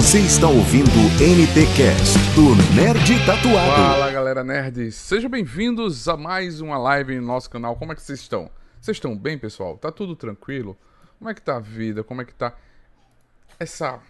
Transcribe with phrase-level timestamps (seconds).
[0.00, 0.88] Você está ouvindo
[1.20, 3.70] NT Cast do Nerd Tatuado.
[3.70, 7.76] Fala galera nerd, sejam bem-vindos a mais uma live no nosso canal.
[7.76, 8.50] Como é que vocês estão?
[8.80, 9.76] Vocês estão bem, pessoal?
[9.76, 10.74] Tá tudo tranquilo?
[11.18, 12.02] Como é que tá a vida?
[12.02, 12.56] Como é que tá
[13.58, 14.00] essa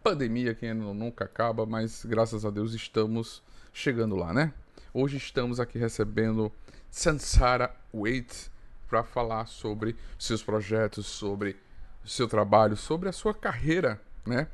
[0.00, 4.54] pandemia que nunca acaba, mas graças a Deus estamos chegando lá, né?
[4.94, 6.52] Hoje estamos aqui recebendo
[6.88, 8.48] Sansara Wait
[8.88, 11.56] para falar sobre seus projetos, sobre
[12.04, 14.46] seu trabalho, sobre a sua carreira, né?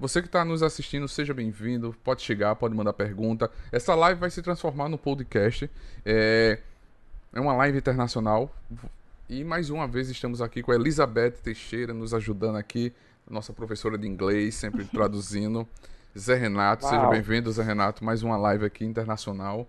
[0.00, 1.94] Você que está nos assistindo, seja bem-vindo.
[2.02, 3.50] Pode chegar, pode mandar pergunta.
[3.70, 5.70] Essa live vai se transformar no podcast.
[6.06, 6.58] É,
[7.34, 8.50] é uma live internacional.
[9.28, 12.94] E mais uma vez estamos aqui com a Elizabeth Teixeira nos ajudando aqui,
[13.30, 15.68] nossa professora de inglês, sempre traduzindo.
[16.18, 16.94] Zé Renato, Uau.
[16.94, 18.02] seja bem-vindo, Zé Renato.
[18.02, 19.68] Mais uma live aqui internacional.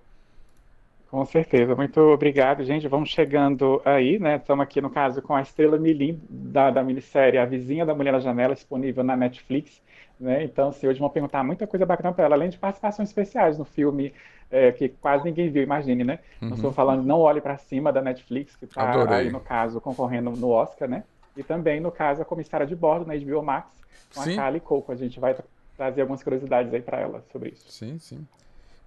[1.09, 2.87] Com certeza, muito obrigado, gente.
[2.87, 4.37] Vamos chegando aí, né?
[4.37, 8.13] Estamos aqui, no caso, com a Estrela Milim, da, da minissérie A Vizinha da Mulher
[8.13, 9.81] na Janela, disponível na Netflix.
[10.21, 10.43] Né?
[10.43, 13.65] Então, assim, hoje vão perguntar muita coisa bacana para ela, além de participações especiais no
[13.65, 14.13] filme
[14.51, 16.19] é, que quase ninguém viu, imagine, né?
[16.41, 16.49] Uhum.
[16.49, 20.29] Não estou falando Não Olhe para Cima, da Netflix, que está aí, no caso, concorrendo
[20.31, 21.03] no Oscar, né?
[21.35, 23.67] E também, no caso, a Comissária de Bordo, na HBO Max,
[24.13, 24.33] com sim.
[24.33, 24.91] a Kali Coco.
[24.91, 25.35] A gente vai
[25.75, 27.71] trazer algumas curiosidades aí para ela sobre isso.
[27.71, 28.27] Sim, sim.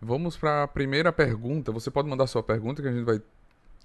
[0.00, 1.72] Vamos para a primeira pergunta.
[1.72, 3.20] Você pode mandar sua pergunta que a gente vai.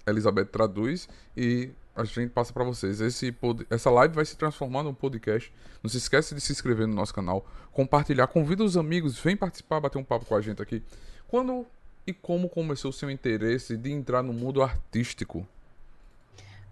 [0.06, 1.70] Elizabeth traduz e
[2.00, 3.00] a gente passa para vocês.
[3.00, 3.66] Esse pod...
[3.70, 5.52] Essa live vai se transformar num podcast.
[5.82, 9.80] Não se esqueça de se inscrever no nosso canal, compartilhar, convida os amigos, vem participar,
[9.80, 10.82] bater um papo com a gente aqui.
[11.28, 11.66] Quando
[12.06, 15.46] e como começou o seu interesse de entrar no mundo artístico?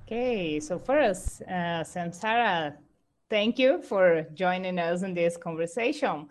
[0.04, 2.76] Okay, so first, uh, Samsara,
[3.28, 6.26] thank you for joining us in this conversation.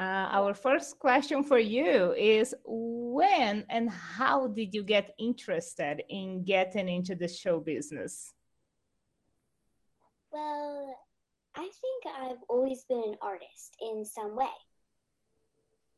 [0.00, 6.42] Uh, our first question for you is when and how did you get interested in
[6.42, 8.32] getting into the show business?
[10.32, 10.96] Well,
[11.54, 14.46] I think I've always been an artist in some way.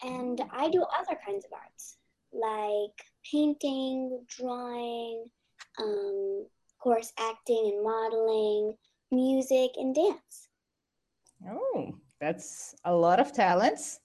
[0.03, 1.97] And I do other kinds of arts,
[2.33, 5.27] like painting, drawing,
[5.79, 8.75] um, of course, acting and modeling,
[9.12, 10.49] music, and dance.
[11.49, 14.00] Oh, that's a lot of talents.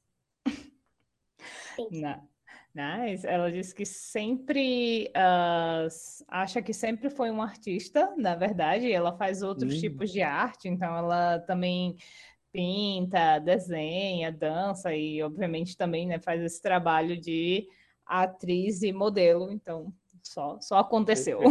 [2.74, 3.26] Nice.
[3.26, 5.88] Ela disse que sempre uh,
[6.28, 9.80] acha que sempre foi uma artista, na verdade, ela faz outros hum.
[9.80, 11.96] tipos de arte, então ela também
[12.52, 17.68] pinta, desenha, dança e, obviamente, também né, faz esse trabalho de
[18.06, 21.42] atriz e modelo, então só, só aconteceu.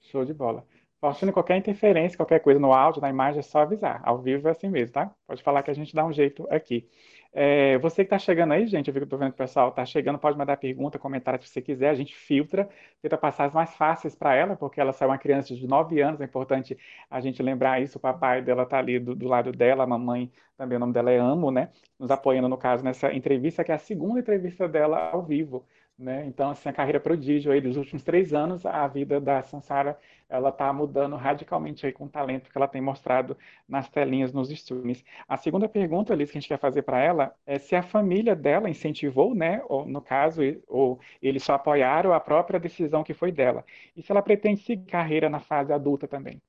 [0.00, 0.64] Show de bola.
[1.02, 4.00] Fortune, qualquer interferência, qualquer coisa no áudio, na imagem, é só avisar.
[4.04, 5.12] Ao vivo é assim mesmo, tá?
[5.26, 6.88] Pode falar que a gente dá um jeito aqui.
[7.32, 9.70] É, você que está chegando aí, gente, eu vi que estou vendo que o pessoal
[9.70, 11.90] está chegando, pode mandar pergunta, comentário se você quiser.
[11.90, 12.68] A gente filtra,
[13.02, 16.20] tenta passar as mais fáceis para ela, porque ela saiu uma criança de 9 anos,
[16.20, 16.78] é importante
[17.10, 17.98] a gente lembrar isso.
[17.98, 21.10] O papai dela está ali do, do, lado dela, a mamãe também, o nome dela
[21.10, 21.70] é Amo, né?
[21.98, 25.66] Nos apoiando, no caso, nessa entrevista, que é a segunda entrevista dela ao vivo.
[25.98, 26.24] Né?
[26.26, 29.96] Então, assim, a carreira prodígio aí dos últimos três anos, a vida da Sansara,
[30.28, 33.36] ela está mudando radicalmente aí com o talento que ela tem mostrado
[33.68, 35.04] nas telinhas, nos streams.
[35.28, 38.34] A segunda pergunta, Liz, que a gente quer fazer para ela é se a família
[38.34, 43.30] dela incentivou, né, ou no caso, ou eles só apoiaram a própria decisão que foi
[43.30, 43.64] dela.
[43.94, 46.40] E se ela pretende seguir carreira na fase adulta também.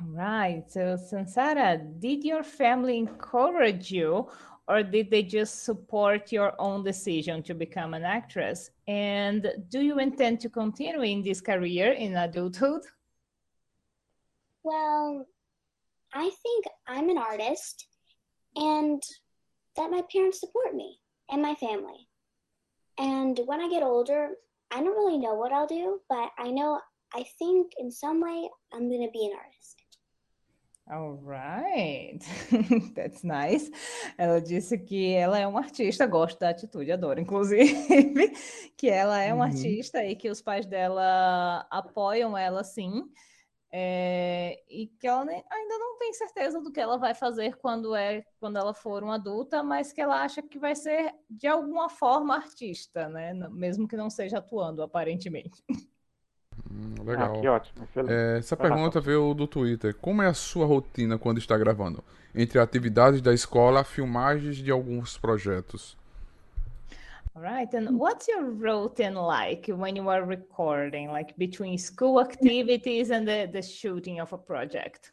[0.00, 0.70] Right.
[0.72, 4.26] So, Sansara, did your family encourage you
[4.70, 8.70] or did they just support your own decision to become an actress?
[8.86, 12.82] And do you intend to continue in this career in adulthood?
[14.62, 15.26] Well,
[16.14, 17.88] I think I'm an artist
[18.54, 19.02] and
[19.76, 22.06] that my parents support me and my family.
[22.96, 24.30] And when I get older,
[24.70, 26.80] I don't really know what I'll do, but I know
[27.12, 29.79] I think in some way I'm going to be an artist.
[30.90, 32.18] Alright,
[32.96, 33.70] that's nice.
[34.18, 38.32] Ela disse que ela é uma artista, gosta da atitude, adoro, inclusive,
[38.76, 39.52] que ela é uma uhum.
[39.52, 43.04] artista e que os pais dela apoiam ela sim,
[43.72, 47.94] é, e que ela nem, ainda não tem certeza do que ela vai fazer quando
[47.94, 51.88] é quando ela for uma adulta, mas que ela acha que vai ser de alguma
[51.88, 53.32] forma artista, né?
[53.50, 55.62] Mesmo que não seja atuando, aparentemente.
[56.70, 57.36] Hum, legal.
[57.36, 57.88] Ah, que ótimo.
[58.08, 59.94] É, essa pergunta veio do Twitter.
[59.94, 62.04] Como é a sua rotina quando está gravando?
[62.34, 65.96] Entre atividades da escola, filmagens de alguns projetos.
[67.34, 67.72] All right.
[67.74, 73.48] And what's your routine like when you are recording, like between school activities and the,
[73.52, 75.12] the shooting of a project?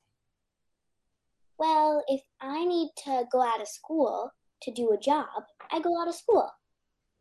[1.60, 4.32] Well, if I need to go out of school
[4.62, 5.26] to do a job,
[5.72, 6.50] I go out of school.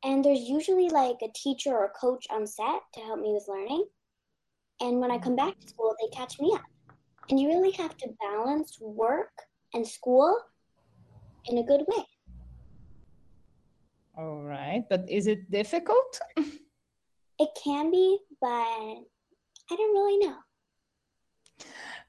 [0.05, 3.49] And there's usually like a teacher or a coach on set to help me with
[3.49, 3.85] learning.
[4.81, 6.63] And when I come back to school, they catch me up.
[7.31, 9.33] And you really have to balance work
[9.75, 10.39] and school.
[11.49, 12.05] in a good way.
[14.17, 16.21] All right, but is it difficult?
[17.39, 20.39] It can be, but I don't really know.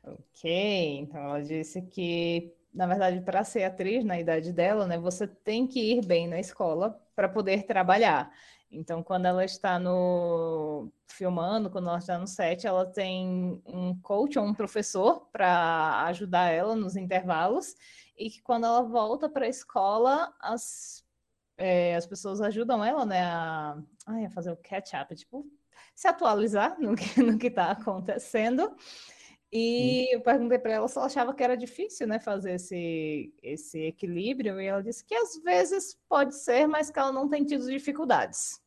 [0.05, 5.27] Ok, então ela disse que, na verdade, para ser atriz na idade dela, né, você
[5.27, 8.31] tem que ir bem na escola para poder trabalhar.
[8.69, 14.37] Então, quando ela está no filmando, quando ela está no set, ela tem um coach
[14.37, 17.75] ou um professor para ajudar ela nos intervalos,
[18.17, 21.05] e que quando ela volta para a escola, as,
[21.57, 25.45] é, as pessoas ajudam ela, né, a, ai, a fazer o catch-up, tipo,
[25.95, 28.75] se atualizar no que no que está acontecendo.
[29.51, 33.81] E eu perguntei para ela se ela achava que era difícil, né, fazer esse, esse
[33.85, 37.65] equilíbrio, e ela disse que às vezes pode ser, mas que ela não tem tido
[37.65, 38.61] dificuldades.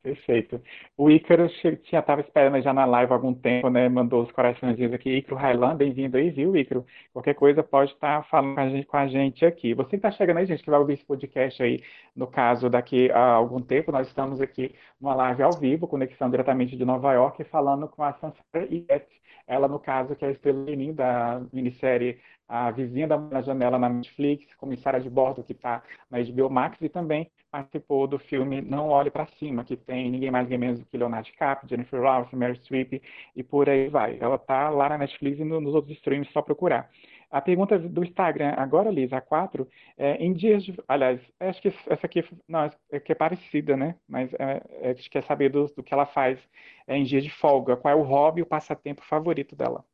[0.00, 0.62] Perfeito.
[0.96, 3.88] O Ícaro tinha estava esperando já na live há algum tempo, né?
[3.88, 5.10] Mandou os coraçõezinhos aqui.
[5.10, 6.86] Ícaro Railan, bem-vindo aí, viu, Ícaro?
[7.12, 9.74] Qualquer coisa pode estar falando com a gente, com a gente aqui.
[9.74, 11.82] Você que está chegando aí, gente, que vai ouvir esse podcast aí,
[12.14, 16.76] no caso, daqui a algum tempo, nós estamos aqui numa live ao vivo, conexão diretamente
[16.76, 19.20] de Nova York, falando com a Sansara Yeti.
[19.48, 23.78] Ela, no caso, que é a estrela Lenin da minissérie A Vizinha da na Janela
[23.78, 28.60] na Netflix, comissária de bordo que está na HBO Max e também participou do filme
[28.60, 32.00] Não Olhe para Cima, que tem ninguém mais ninguém menos do que Leonardo DiCaprio, Jennifer
[32.00, 33.02] Lawrence, Meryl Streep
[33.34, 34.18] e por aí vai.
[34.20, 36.90] Ela está lá na Netflix e no- nos outros streams, só procurar.
[37.30, 40.74] A pergunta do Instagram agora, Liz, a 4, é, em dias de...
[40.88, 43.96] Aliás, acho que essa aqui não, é que é parecida, né?
[44.08, 46.38] Mas é, é, a gente quer saber do, do que ela faz
[46.86, 47.76] é, em dias de folga.
[47.76, 49.84] Qual é o hobby o passatempo favorito dela?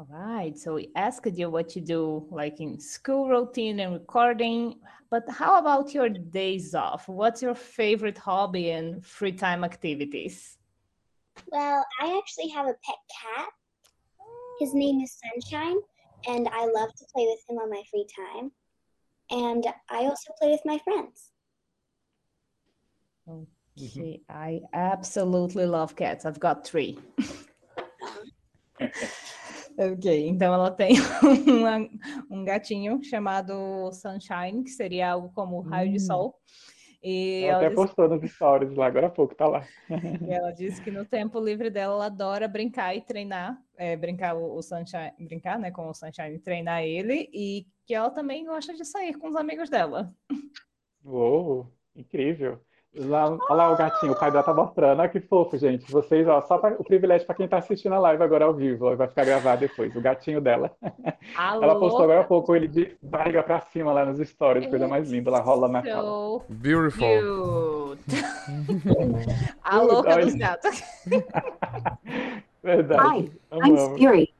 [0.00, 4.80] All right, so we asked you what you do, like in school routine and recording,
[5.10, 7.06] but how about your days off?
[7.06, 10.56] What's your favorite hobby and free time activities?
[11.52, 13.50] Well, I actually have a pet cat.
[14.58, 15.76] His name is Sunshine,
[16.28, 18.52] and I love to play with him on my free time.
[19.30, 21.30] And I also play with my friends.
[23.28, 26.24] Okay, I absolutely love cats.
[26.24, 26.98] I've got three.
[29.78, 30.92] Ok, então ela tem
[31.46, 31.88] uma-
[32.30, 36.38] um gatinho chamado Sunshine, que seria algo como raio de sol.
[37.02, 39.66] E Ela ela até postou nos stories lá, agora há pouco, tá lá.
[40.28, 44.36] e ela disse que no tempo livre dela, ela adora brincar e treinar, é, brincar
[44.36, 48.44] o, o Sunshine, brincar, né, com o Sunshine, e treinar ele, e que ela também
[48.44, 50.14] gosta de sair com os amigos dela.
[51.02, 52.60] Uou, incrível.
[52.92, 54.98] Lá, olha lá o gatinho, o pai dela tá mostrando.
[54.98, 55.88] Olha que fofo, gente.
[55.92, 58.86] Vocês, ó, só pra- o privilégio para quem tá assistindo a live agora ao vivo,
[58.86, 59.94] ó, vai ficar gravado depois.
[59.94, 60.72] O gatinho dela.
[61.38, 65.08] Ela postou agora há pouco ele de barriga pra cima lá nos stories, coisa mais
[65.08, 65.30] linda.
[65.30, 66.02] Ela rola na sala.
[66.02, 67.96] So Beautiful.
[67.96, 68.24] cute.
[69.62, 70.82] A louca dos gatos.
[72.64, 73.02] Verdade.
[73.02, 73.98] Hi, I'm amo.
[73.98, 74.34] Siri.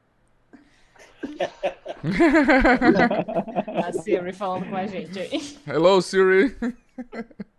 [3.85, 5.57] A Siri falando com a gente aí.
[5.65, 6.53] Hello, Siri.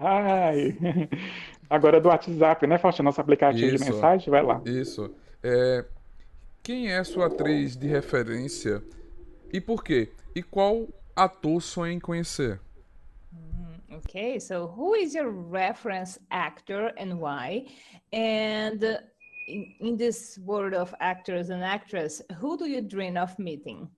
[0.00, 0.76] Ai.
[1.68, 3.04] Agora do WhatsApp, né, Faustino?
[3.04, 3.84] Nosso aplicativo de Isso.
[3.84, 4.60] mensagem, vai lá.
[4.64, 5.14] Isso.
[5.42, 5.84] É,
[6.62, 8.82] quem é sua atriz de referência
[9.52, 10.10] e por quê?
[10.34, 12.60] E qual ator sonha em conhecer?
[13.92, 17.66] Okay, so who is your reference actor and why?
[18.12, 18.82] And
[19.46, 23.88] in, in this world of actors and actress, who do you dream of meeting?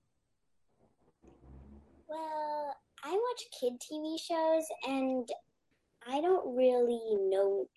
[2.07, 5.27] Well, I watch kid TV shows, and
[6.07, 7.67] I don't really know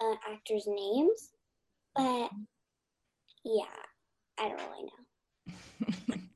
[0.00, 1.30] uh, actors' names,
[1.94, 2.30] but
[3.44, 3.64] yeah,
[4.38, 5.02] I don't really know.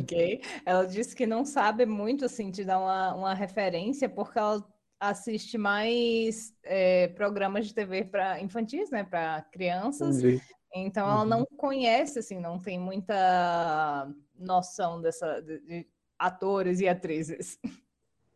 [0.00, 0.42] Ok.
[0.66, 4.62] Ela disse que não sabe muito assim te dar uma, uma referência porque ela
[4.98, 10.18] assiste mais é, programas de TV para infantis, né, para crianças.
[10.18, 10.42] Entendi.
[10.74, 15.88] Então ela não conhece assim, não tem muita noção dessa de, de
[16.18, 17.58] atores e atrizes.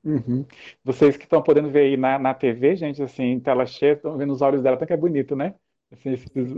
[0.05, 0.45] Uhum.
[0.85, 4.17] Vocês que estão podendo ver aí na, na TV, gente, assim, em tela cheia, estão
[4.17, 5.55] vendo os olhos dela, tanto que é bonito, né?
[5.93, 6.17] Assim,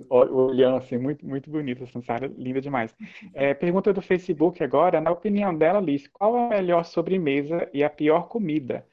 [0.09, 2.95] olhão, assim, muito, muito bonito, essa Sara, linda demais.
[3.35, 7.85] É, pergunta do Facebook agora, na opinião dela, Liz, qual é a melhor sobremesa e
[7.85, 8.87] a pior comida?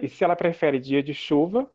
[0.00, 1.70] E se ela prefere dia de chuva,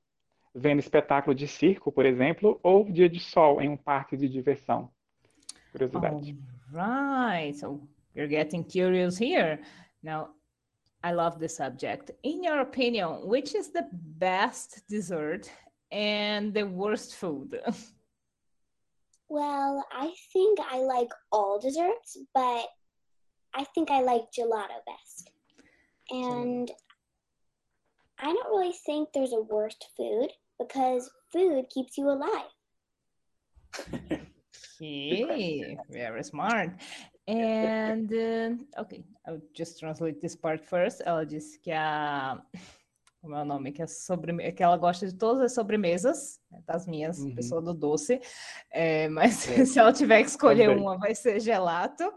[0.53, 4.89] vendo espetáculo de circo, por exemplo, ou dia de sol em um parque de diversão?
[5.71, 6.37] Curiosidade.
[6.71, 7.57] Right.
[7.57, 7.79] So
[8.15, 9.59] you're getting curious here.
[10.01, 10.29] Now,
[11.07, 12.11] I love the subject.
[12.23, 15.49] In your opinion, which is the best dessert
[15.89, 17.61] and the worst food?
[19.29, 22.65] Well, I think I like all desserts, but
[23.53, 25.31] I think I like gelato best.
[26.09, 26.71] And
[28.17, 32.51] I don't really think there's a worst food because food keeps you alive.
[34.79, 36.69] Okay, very smart.
[37.27, 38.09] And
[38.77, 41.01] uh, okay, I'll just translate this part first.
[41.05, 42.41] Ela disse que a
[43.21, 46.61] como é o nome, que é sobre, que ela gosta de todas as sobremesas, né,
[46.65, 47.35] das minhas, uhum.
[47.35, 48.21] pessoa do doce,
[48.71, 49.65] é, mas é.
[49.65, 50.81] se ela tiver que escolher Também.
[50.81, 52.09] uma, vai ser gelato.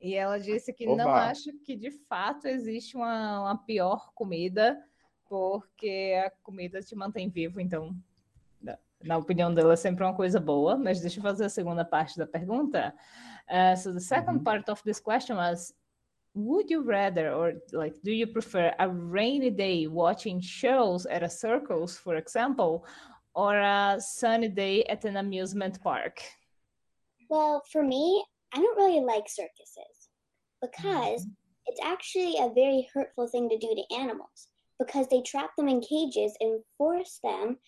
[0.00, 0.96] E ela disse que Oba.
[0.96, 4.78] não acha que de fato existe uma, uma pior comida,
[5.28, 7.94] porque a comida te mantém vivo, então
[9.02, 12.18] na opinião dela, é sempre uma coisa boa, mas deixa eu fazer a segunda parte
[12.18, 12.94] da pergunta.
[13.50, 14.44] Uh, so the second uhum.
[14.44, 15.72] part of this question was,
[16.34, 21.30] would you rather, or like, do you prefer a rainy day watching shows at a
[21.30, 22.86] circus, for example,
[23.34, 26.22] or a sunny day at an amusement park?
[27.30, 30.08] Well, for me, I don't really like circuses
[30.60, 31.66] because mm-hmm.
[31.66, 34.48] it's actually a very hurtful thing to do to animals
[34.78, 37.58] because they trap them in cages and force them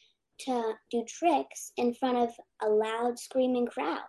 [0.41, 2.31] to do tricks in front of
[2.63, 4.01] a loud screaming crowd.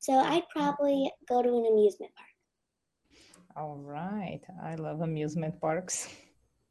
[0.00, 2.28] So I'd probably go to an amusement park.
[3.56, 6.08] All right, I love amusement parks.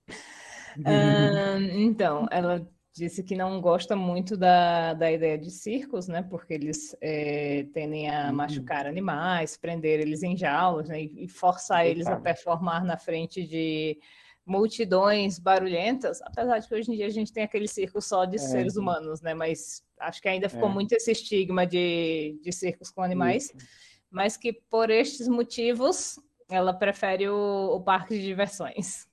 [0.85, 2.65] um, então, ela
[2.97, 6.23] disse que não gosta muito da, da ideia de circos, né?
[6.23, 8.35] Porque eles é, tendem a uhum.
[8.35, 11.01] machucar animais, prender eles em jaulas, né?
[11.01, 13.99] E, forçar eles a performar na frente de
[14.45, 18.37] multidões barulhentas, apesar de que hoje em dia a gente tem aquele circo só de
[18.37, 18.39] é.
[18.39, 19.33] seres humanos, né?
[19.33, 20.73] Mas acho que ainda ficou é.
[20.73, 23.67] muito esse estigma de, de circos com animais, Isso.
[24.09, 26.17] mas que por estes motivos
[26.49, 29.05] ela prefere o, o, parque de diversões.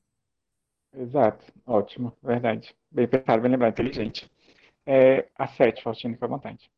[0.97, 2.75] Exato, ótimo, verdade.
[2.91, 4.31] Bem pensado, bem lembrado, inteligente.
[4.87, 6.71] É, a sete, Faustino, fica à vontade.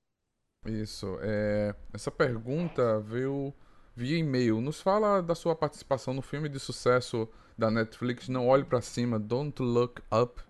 [0.65, 1.19] Isso.
[1.21, 3.53] É, essa pergunta veio
[3.95, 4.61] via e-mail.
[4.61, 9.19] Nos fala da sua participação no filme de sucesso da Netflix, Não Olhe para Cima,
[9.19, 10.41] Don't Look Up.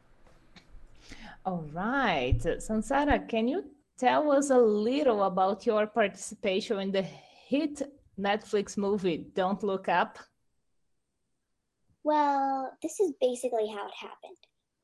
[1.44, 2.60] All right.
[2.60, 3.64] Sansara, can you
[3.96, 7.02] tell us a little about your participation in the
[7.48, 7.82] hit
[8.18, 10.18] Netflix movie, Don't Look Up?
[12.06, 14.36] Well, this is basically how it happened.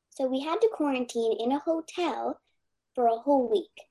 [0.09, 2.41] So we had to quarantine in a hotel
[2.93, 3.87] for a whole week.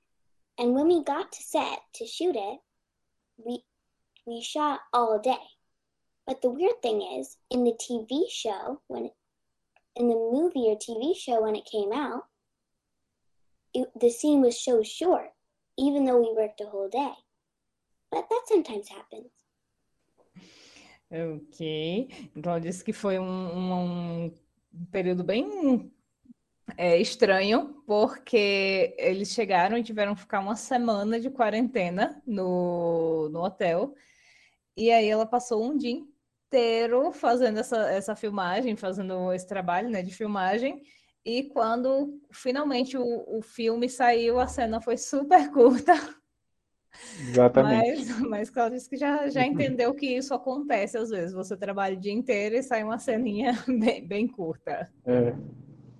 [0.59, 2.59] And when we got to set to shoot it,
[3.43, 3.63] we
[4.27, 5.47] we shot all day.
[6.27, 9.09] But the weird thing is, in the TV show, when
[9.95, 12.27] in the movie or TV show when it came out,
[13.73, 15.31] it, the scene was so short,
[15.75, 17.13] even though we worked a whole day.
[18.11, 19.31] But that sometimes happens.
[21.13, 22.09] Ok.
[22.35, 24.33] Então, disse que foi um, um
[24.91, 25.91] período bem
[26.75, 33.43] é, estranho, porque eles chegaram e tiveram que ficar uma semana de quarentena no, no
[33.43, 33.93] hotel.
[34.75, 40.01] E aí ela passou um dia inteiro fazendo essa, essa filmagem, fazendo esse trabalho né,
[40.01, 40.81] de filmagem.
[41.23, 45.93] E quando finalmente o, o filme saiu, a cena foi super curta.
[47.19, 48.05] Exatamente.
[48.05, 51.33] Mas, mas Cláudia disse que já, já entendeu que isso acontece às vezes.
[51.33, 54.89] Você trabalha o dia inteiro e sai uma ceninha bem, bem curta.
[55.05, 55.33] É.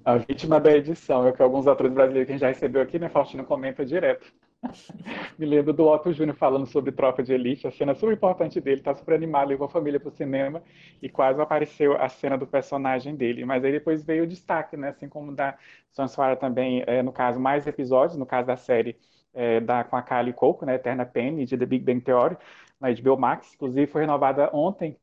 [0.05, 2.81] A vítima da edição é o que alguns atores brasileiros que a gente já recebeu
[2.81, 3.07] aqui, né?
[3.07, 4.33] Faustino comenta direto.
[5.39, 8.81] Me lembro do Otto Júnior falando sobre Tropa de Elite, a cena super importante dele,
[8.81, 10.61] tá super animado, levou a família pro cinema
[11.01, 13.45] e quase apareceu a cena do personagem dele.
[13.45, 14.89] Mas aí depois veio o destaque, né?
[14.89, 15.57] Assim como da
[15.91, 18.97] Sansuara também, é, no caso, mais episódios, no caso da série
[19.33, 20.75] é, da, com a Kylie Coco, né?
[20.75, 22.37] Eterna Penny, de The Big Bang Theory,
[22.79, 23.53] na HBO Max.
[23.55, 24.97] Inclusive foi renovada ontem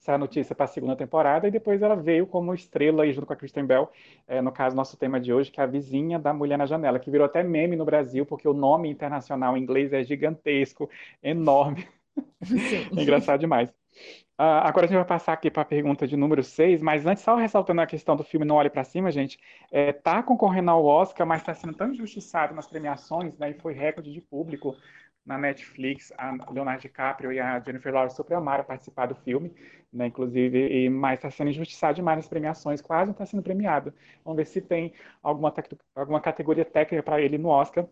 [0.00, 3.36] essa notícia para a segunda temporada e depois ela veio como estrela junto com a
[3.36, 3.90] Kristen Bell,
[4.28, 6.98] é, no caso nosso tema de hoje, que é a vizinha da Mulher na Janela,
[6.98, 10.90] que virou até meme no Brasil, porque o nome internacional em inglês é gigantesco,
[11.22, 11.88] enorme.
[12.96, 13.70] é engraçado demais.
[14.36, 17.22] Uh, agora a gente vai passar aqui para a pergunta de número 6, mas antes,
[17.22, 19.38] só ressaltando a questão do filme Não Olhe para Cima, gente,
[19.70, 23.74] é, tá concorrendo ao Oscar, mas está sendo tão injustiçado nas premiações, né, e foi
[23.74, 24.76] recorde de público
[25.24, 29.54] na Netflix, a Leonardo DiCaprio e a Jennifer Lawrence super amaram participar do filme,
[29.92, 33.94] né, inclusive, e, mas está sendo injustiçado demais nas premiações, quase não está sendo premiado.
[34.24, 35.54] Vamos ver se tem alguma,
[35.94, 37.86] alguma categoria técnica para ele no Oscar,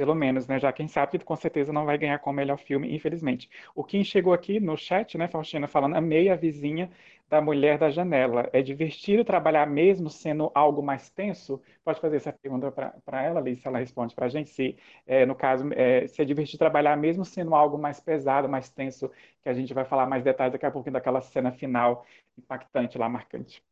[0.00, 0.58] pelo menos, né?
[0.58, 3.50] Já quem sabe com certeza não vai ganhar como melhor filme, infelizmente.
[3.74, 6.90] O Kim chegou aqui no chat, né, Faustina, falando, a vizinha
[7.28, 8.48] da mulher da janela.
[8.50, 11.60] É divertido trabalhar mesmo sendo algo mais tenso?
[11.84, 14.48] Pode fazer essa pergunta para ela, Alice, ela responde para a gente.
[14.48, 14.74] Se,
[15.06, 19.10] é, no caso, é, se é divertido trabalhar mesmo sendo algo mais pesado, mais tenso,
[19.42, 22.06] que a gente vai falar mais detalhes daqui a pouquinho daquela cena final
[22.38, 23.62] impactante lá, marcante.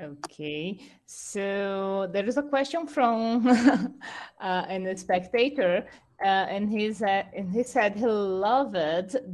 [0.00, 3.46] Okay, so there is a question from
[4.40, 5.86] uh, a spectator,
[6.24, 8.74] uh, and he said, and he said he loved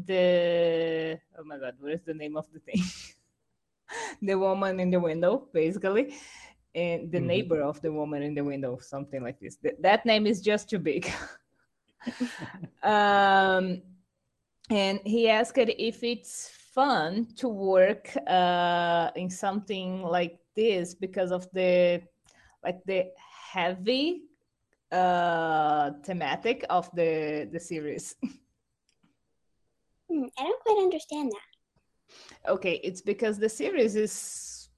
[0.07, 1.19] the.
[1.39, 2.83] Oh my God, what is the name of the thing?
[4.23, 6.17] the woman in the window, basically,
[6.75, 7.27] and the mm-hmm.
[7.29, 9.57] neighbor of the woman in the window, something like this.
[9.57, 11.11] Th- that name is just too big.
[12.83, 13.81] um,
[14.71, 21.47] and he asked if it's fun to work uh, in something like this because of
[21.53, 22.03] the
[22.65, 23.01] like the
[23.53, 24.23] heavy
[24.91, 28.17] uh, thematic of the the series.
[30.11, 32.51] Hmm, I don't quite understand that.
[32.51, 34.71] Okay, it's because the series is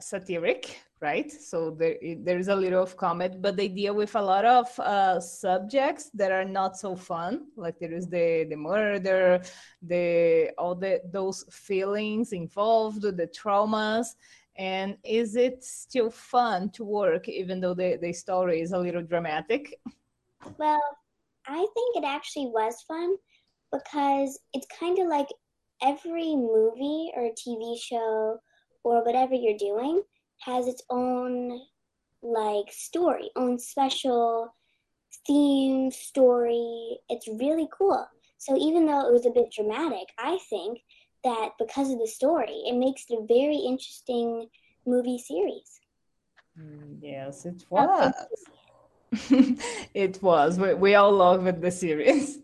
[0.00, 1.30] satiric, right?
[1.30, 4.66] So there there is a little of comedy, but they deal with a lot of
[4.80, 7.46] uh, subjects that are not so fun.
[7.56, 9.42] Like there is the the murder,
[9.82, 14.06] the all the those feelings involved, the traumas.
[14.56, 19.02] And is it still fun to work, even though the, the story is a little
[19.02, 19.80] dramatic?
[20.58, 20.82] Well,
[21.46, 23.16] I think it actually was fun
[23.72, 25.28] because it's kind of like
[25.82, 28.38] every movie or TV show
[28.84, 30.02] or whatever you're doing
[30.40, 31.60] has its own
[32.22, 34.54] like story, own special
[35.26, 36.98] theme story.
[37.08, 38.06] It's really cool.
[38.38, 40.80] So even though it was a bit dramatic, I think
[41.24, 44.48] that because of the story, it makes it a very interesting
[44.86, 45.80] movie series.
[46.58, 48.12] Mm, Yes, it was.
[49.94, 50.58] it was.
[50.58, 52.38] We, we all loved the series.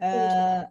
[0.00, 0.68] Ah,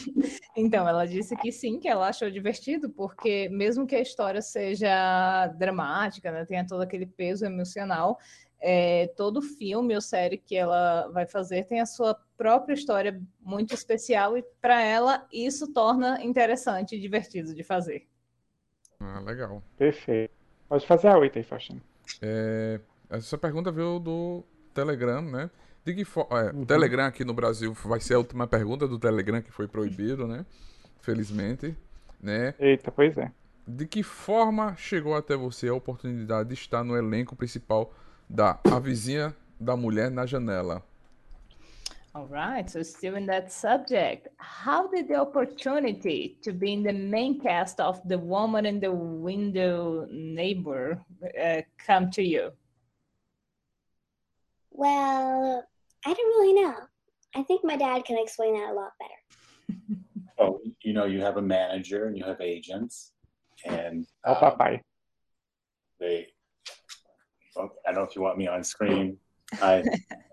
[0.56, 5.46] então, ela disse que sim, que ela achou divertido, porque mesmo que a história seja
[5.58, 8.18] dramática, né, tenha todo aquele peso emocional,
[8.66, 13.74] é, todo filme ou série que ela vai fazer tem a sua própria história muito
[13.74, 18.06] especial e para ela isso torna interessante e divertido de fazer.
[18.98, 19.62] Ah, legal.
[19.76, 20.32] Perfeito.
[20.66, 21.82] Pode fazer a oito aí, Faustino.
[22.22, 22.80] É,
[23.10, 24.42] essa pergunta veio do
[24.72, 25.50] Telegram, né?
[25.84, 28.98] De que fo- é, o Telegram aqui no Brasil vai ser a última pergunta do
[28.98, 30.46] Telegram que foi proibido, né?
[31.02, 31.76] Felizmente,
[32.18, 32.54] né?
[32.58, 33.30] Eita, pois é.
[33.68, 37.92] De que forma chegou até você a oportunidade de estar no elenco principal
[38.34, 40.82] da A Vizinha da Mulher na Janela?
[42.16, 46.92] All right, so still in that subject, how did the opportunity to be in the
[46.92, 51.00] main cast of The Woman in the Window Neighbor
[51.42, 52.52] uh, come to you?
[54.70, 55.64] Well,
[56.06, 56.74] I don't really know.
[57.34, 59.20] I think my dad can explain that a lot better.
[60.36, 63.12] Oh, you know, you have a manager and you have agents,
[63.64, 64.80] and Ó o um, papai.
[66.00, 66.33] they.
[67.54, 69.16] Well, I don't know if you want me on screen.
[69.54, 69.84] Hi.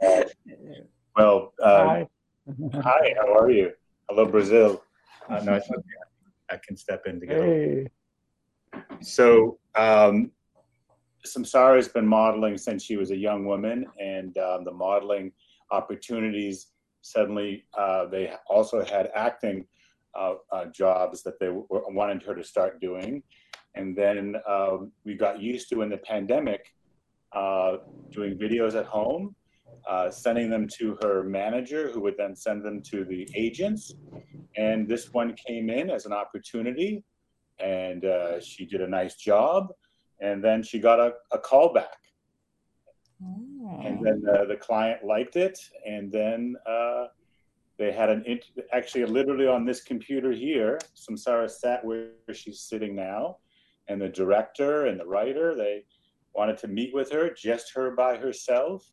[0.04, 0.24] Uh,
[1.18, 2.08] well, uh, Ai.
[2.74, 3.14] hi.
[3.18, 3.72] How are you?
[4.10, 4.84] Hello, Brazil.
[5.30, 5.82] Uh, no, it's okay.
[6.50, 7.46] I can step in together.
[7.46, 7.88] Ei.
[9.02, 10.32] So, um,
[11.26, 15.32] Samsara has been modeling since she was a young woman, and um, the modeling
[15.72, 16.68] opportunities
[17.02, 19.66] suddenly uh, they also had acting
[20.16, 23.22] uh, uh, jobs that they w- wanted her to start doing.
[23.76, 26.66] And then um, we got used to in the pandemic
[27.34, 27.78] uh,
[28.10, 29.36] doing videos at home,
[29.90, 33.94] uh, sending them to her manager, who would then send them to the agents.
[34.58, 37.04] And this one came in as an opportunity
[37.60, 39.70] and uh, she did a nice job.
[40.20, 41.98] And then she got a, a call back,
[43.84, 47.06] and then uh, the client liked it, and then uh,
[47.80, 50.80] they had an int- actually literally on this computer here.
[50.96, 53.38] Samsara sat where she's sitting now,
[53.88, 55.84] and the director and the writer they
[56.34, 58.90] wanted to meet with her, just her by herself,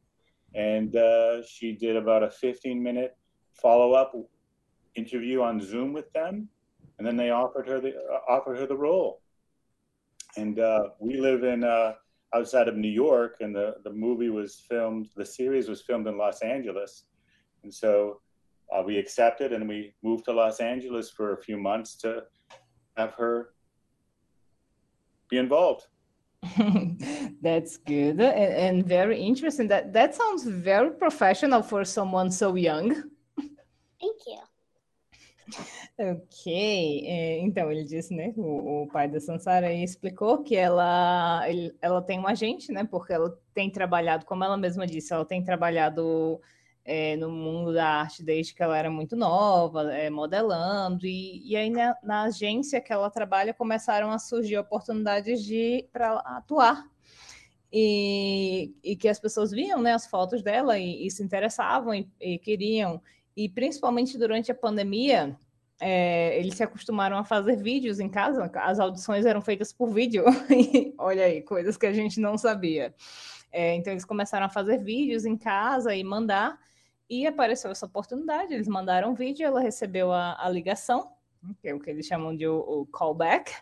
[0.55, 3.17] and uh, she did about a 15 minute
[3.53, 4.15] follow up
[4.95, 6.49] interview on Zoom with them,
[6.99, 9.23] and then they offered her the uh, offered her the role.
[10.37, 11.95] And uh, we live in uh,
[12.35, 15.09] outside of New York, and the the movie was filmed.
[15.17, 17.05] The series was filmed in Los Angeles,
[17.63, 18.21] and so
[18.73, 22.25] uh, we accepted, and we moved to Los Angeles for a few months to
[22.97, 23.55] have her
[25.29, 25.87] be involved.
[27.43, 29.69] That's good and, and very interesting.
[29.69, 32.95] That that sounds very professional for someone so young.
[34.01, 34.39] Thank you.
[35.99, 36.53] Ok,
[37.07, 42.01] é, então ele disse, né, o, o pai da Sansara explicou que ela, ele- ela
[42.03, 46.41] tem um agente, né, porque ela tem trabalhado, como ela mesma disse, ela tem trabalhado
[46.91, 51.55] é, no mundo da arte desde que ela era muito nova, é, modelando, e, e
[51.55, 56.83] aí na, na agência que ela trabalha começaram a surgir oportunidades de para atuar.
[57.71, 62.39] E, e que as pessoas viam, né, as fotos dela e, e se interessavam e,
[62.39, 63.03] queriam.
[63.37, 65.37] E principalmente durante a pandemia,
[65.79, 70.25] é, eles se acostumaram a fazer vídeos em casa, as audições eram feitas por vídeo.
[70.97, 72.95] Olha aí, coisas que a gente não sabia.
[73.53, 76.59] É, então, eles começaram a fazer vídeos em casa e mandar,
[77.09, 78.53] e apareceu essa oportunidade.
[78.53, 81.13] Eles mandaram um vídeo, ela recebeu a, a ligação,
[81.61, 83.53] que é o que eles chamam de o, o callback,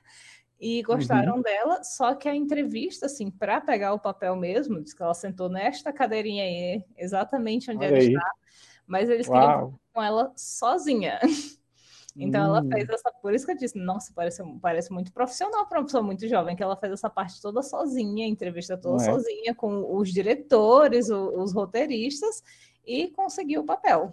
[0.58, 1.82] e gostaram dela.
[1.84, 5.92] Só que a entrevista, assim, para pegar o papel mesmo, diz que ela sentou nesta
[5.92, 8.08] cadeirinha aí, exatamente onde Olha ela aí.
[8.08, 8.30] está,
[8.86, 9.80] mas eles queriam Uau.
[9.92, 11.20] com ela sozinha.
[12.18, 12.68] Então ela Hum.
[12.72, 16.02] fez essa, por isso que eu disse, nossa, parece, parece muito profissional para uma pessoa
[16.02, 19.04] muito jovem, que ela fez essa parte toda sozinha, entrevista toda é?
[19.04, 22.42] sozinha, com os diretores, os roteiristas,
[22.86, 24.12] e conseguiu o papel.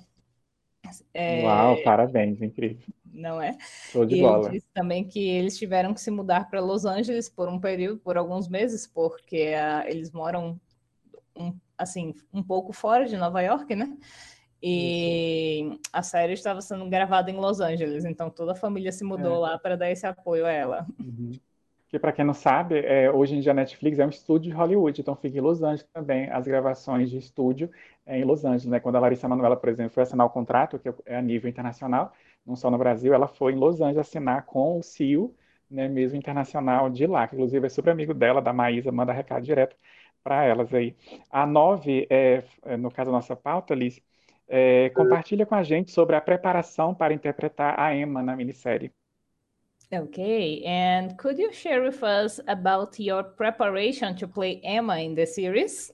[1.14, 2.88] É, Uau, parabéns, incrível.
[3.06, 3.58] não é?
[3.92, 4.50] Show de E ele bola.
[4.50, 8.18] disse também que eles tiveram que se mudar para Los Angeles por um período, por
[8.18, 10.60] alguns meses, porque ah, eles moram
[11.38, 13.98] um, assim um pouco fora de Nova York, né?
[14.62, 19.36] E a série estava sendo gravada em Los Angeles, então toda a família se mudou
[19.36, 19.40] É.
[19.40, 20.88] lá para dar esse apoio a ela.
[21.00, 21.40] Uhum.
[21.90, 24.58] Que para quem não sabe, é, hoje em dia a Netflix é um estúdio de
[24.58, 27.70] Hollywood, então fica em Los Angeles também as gravações de estúdio
[28.08, 28.80] em Los Angeles, né?
[28.80, 32.14] Quando a Larissa Manoela, por exemplo, foi assinar o contrato, que é a nível internacional,
[32.46, 35.34] não só no Brasil, ela foi em Los Angeles assinar com o CEO,
[35.70, 39.44] né, mesmo internacional de lá, que inclusive é super amigo dela, da Maísa, manda recado
[39.44, 39.76] direto
[40.24, 40.96] para elas aí.
[41.30, 44.02] A Nove, é, é, no caso da nossa pauta, Liz,
[44.48, 48.92] é, compartilha com a gente sobre a preparação para interpretar a Emma na minissérie.
[49.92, 55.26] Okay, and could you share with us about your preparation to play Emma in the
[55.26, 55.92] series?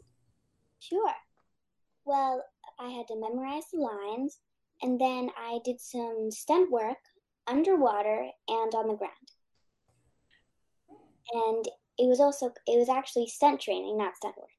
[0.80, 1.14] Sure.
[2.10, 2.44] Well,
[2.80, 4.40] I had to memorize the lines,
[4.82, 6.98] and then I did some stunt work
[7.46, 9.28] underwater and on the ground.
[11.32, 11.68] And
[12.00, 14.50] it was also, it was actually stunt training, not stunt work.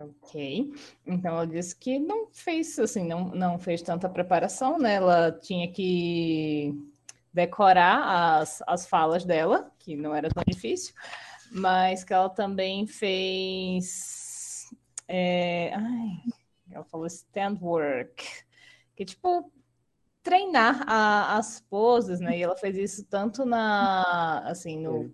[0.00, 0.72] Ok,
[1.06, 4.94] então ela disse que não fez assim, não, não fez tanta preparação, né?
[4.94, 6.72] Ela tinha que
[7.34, 10.94] decorar as, as falas dela, que não era tão difícil,
[11.52, 14.23] mas que ela também fez.
[15.08, 16.08] É, ai,
[16.70, 18.24] ela falou stand work,
[18.96, 19.52] que tipo
[20.22, 22.38] treinar a- as poses, né?
[22.38, 25.12] E ela fez isso tanto na assim no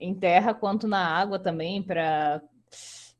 [0.00, 2.42] em terra quanto na água também para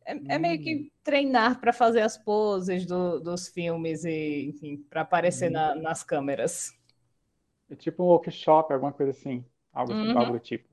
[0.07, 4.55] é, é meio que treinar para fazer as poses do- dos filmes e
[4.91, 6.73] para aparecer na- nas câmeras.
[7.71, 10.13] É tipo um workshop, alguma coisa assim, algo, Uhum.
[10.13, 10.69] algo do tipo.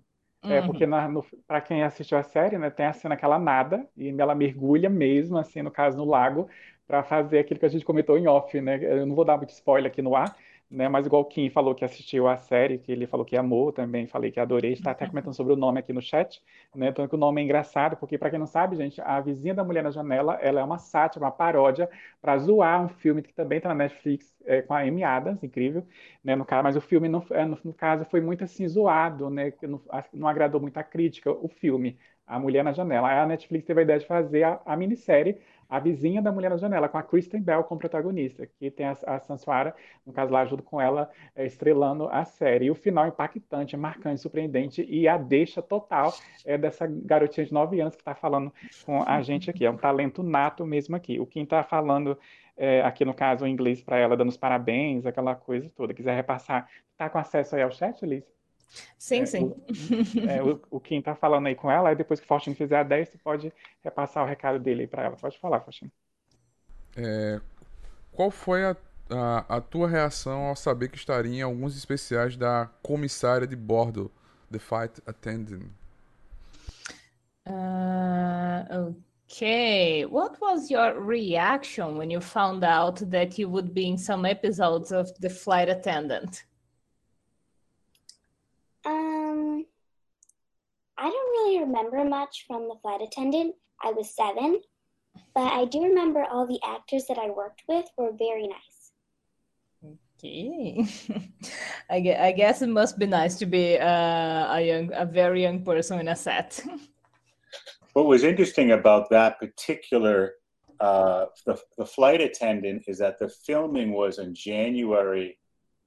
[0.49, 0.61] É, Uhum.
[0.61, 3.87] porque na, no, para quem assistiu a série, né, tem a cena que ela nada
[3.97, 6.49] e ela mergulha mesmo, assim, no caso, no lago,
[6.87, 8.79] para fazer aquilo que a gente comentou em off, né?
[8.81, 10.37] Eu não vou dar muito spoiler aqui no ar,
[10.69, 10.89] né?
[10.89, 14.07] Mas igual o Kim falou que assistiu a série, que ele falou que amou também,
[14.07, 16.41] falei que adorei, está até comentando sobre o nome aqui no chat,
[16.75, 16.89] né?
[16.89, 19.63] Então que o nome é engraçado, porque para quem não sabe, gente, a Vizinha da
[19.63, 21.89] Mulher na Janela, ela é uma sátira, uma paródia
[22.21, 25.85] para zoar um filme que também está na Netflix, é, com a Amy Adams, incrível,
[26.23, 26.35] né?
[26.35, 29.53] No caso, mas o filme não, é, no, no caso foi muito assim zoado, né?
[29.63, 29.81] Não,
[30.13, 31.97] não agradou muito a crítica o filme,
[32.27, 33.07] A Mulher na Janela.
[33.07, 35.37] Aí a Netflix teve a ideia de fazer a, a minissérie
[35.69, 38.97] A Vizinha da Mulher na Janela, com a Kristen Bell como protagonista, que tem a,
[39.05, 39.73] a Sansuara,
[40.05, 42.65] no caso lá, junto com ela, é, estrelando a série.
[42.65, 46.13] E o final impactante, marcante, surpreendente e a deixa total
[46.45, 48.51] é dessa garotinha de 9 anos que está falando
[48.85, 49.65] com a gente aqui.
[49.65, 51.19] É um talento nato mesmo aqui.
[51.19, 52.17] O Kim está falando
[52.57, 55.93] é, aqui no caso em inglês para ela, dando os parabéns, aquela coisa toda.
[55.93, 58.36] Quiser repassar, tá com acesso aí ao chat, Liz?
[58.97, 59.53] Sim, É, sim.
[59.53, 59.57] o,
[60.25, 62.77] é, o, o Kim tá falando aí com ela, aí depois que o Faustino fizer
[62.77, 63.53] a 10, você pode
[63.83, 65.17] repassar o recado dele aí para ela.
[65.17, 65.91] Pode falar, Faustino.
[68.11, 68.75] Qual foi a,
[69.09, 74.11] a, a tua reação ao saber que estaria em alguns especiais da comissária de bordo,
[74.51, 75.67] The Fight Attendant?
[77.45, 78.91] Uh,
[79.31, 80.05] okay.
[80.05, 84.91] What was your reaction when you found out that you would be in some episodes
[84.91, 86.43] of The Flight Attendant?
[89.37, 89.65] Um,
[90.97, 93.55] I don't really remember much from the flight attendant.
[93.83, 94.61] I was seven,
[95.35, 98.91] but I do remember all the actors that I worked with were very nice.
[100.17, 100.87] Okay.
[101.89, 105.43] I, gue- I guess it must be nice to be uh, a young, a very
[105.43, 106.63] young person in a set.
[107.93, 110.33] What was interesting about that particular
[110.79, 115.39] uh, the, the flight attendant is that the filming was in January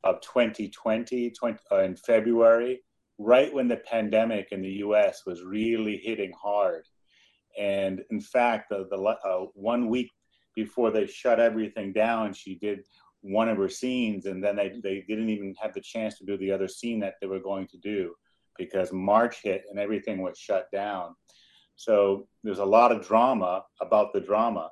[0.03, 2.81] of 2020, 20, uh, in February,
[3.21, 5.23] right when the pandemic in the U.S.
[5.27, 6.85] was really hitting hard.
[7.59, 10.11] And in fact, the, the uh, one week
[10.57, 12.81] before they shut everything down, she did
[13.21, 16.39] one of her scenes, and then they, they didn't even have the chance to do
[16.39, 18.15] the other scene that they were going to do
[18.57, 21.15] because March hit and everything was shut down.
[21.77, 24.71] So there's a lot of drama about the drama.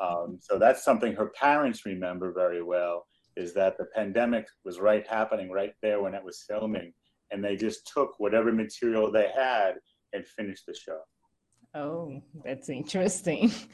[0.00, 3.06] Um, so that's something her parents remember very well
[3.36, 6.92] is that the pandemic was right happening right there when it was filming.
[7.30, 9.74] And they just took whatever material they had
[10.14, 11.00] and finished the show.
[11.74, 13.50] Oh, that's interesting.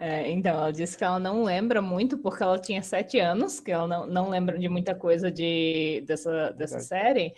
[0.00, 3.70] É, então, ela disse que ela não lembra muito porque ela tinha sete anos, que
[3.70, 6.84] ela não, não lembra de muita coisa de, dessa, dessa Verdade.
[6.88, 7.34] série.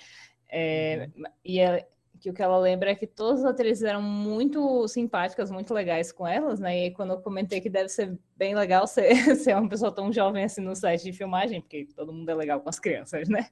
[0.51, 1.11] É,
[1.45, 1.87] e ela-
[2.19, 6.11] que o que ela lembra é que todas as atrizes eram muito simpáticas, muito legais
[6.11, 6.77] com elas, né?
[6.77, 10.13] E aí, quando eu comentei que deve ser bem legal ser, ser uma pessoa tão
[10.13, 13.49] jovem assim no set de filmagem, porque todo mundo é legal com as crianças, né?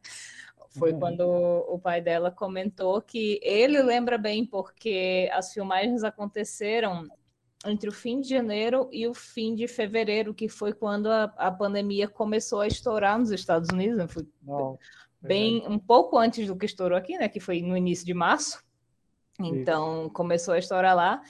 [0.76, 0.98] Foi uhum.
[0.98, 1.22] quando
[1.68, 7.06] o pai dela comentou que ele lembra bem porque as filmagens aconteceram
[7.64, 11.50] entre o fim de janeiro e o fim de fevereiro, que foi quando a, a
[11.50, 13.96] pandemia começou a estourar nos Estados Unidos.
[13.96, 14.06] Né?
[14.08, 14.26] Foi
[15.20, 17.28] bem um pouco antes do que estourou aqui, né?
[17.28, 18.62] Que foi no início de março.
[19.40, 20.10] Então Isso.
[20.10, 21.22] começou a estourar lá.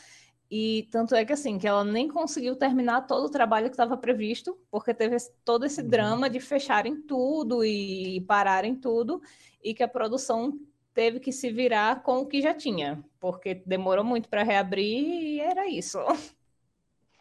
[0.56, 3.96] E tanto é que assim, que ela nem conseguiu terminar todo o trabalho que estava
[3.96, 5.88] previsto, porque teve todo esse uhum.
[5.88, 9.20] drama de fecharem tudo e pararem tudo,
[9.60, 10.56] e que a produção
[10.94, 15.40] teve que se virar com o que já tinha, porque demorou muito para reabrir e
[15.40, 15.98] era isso.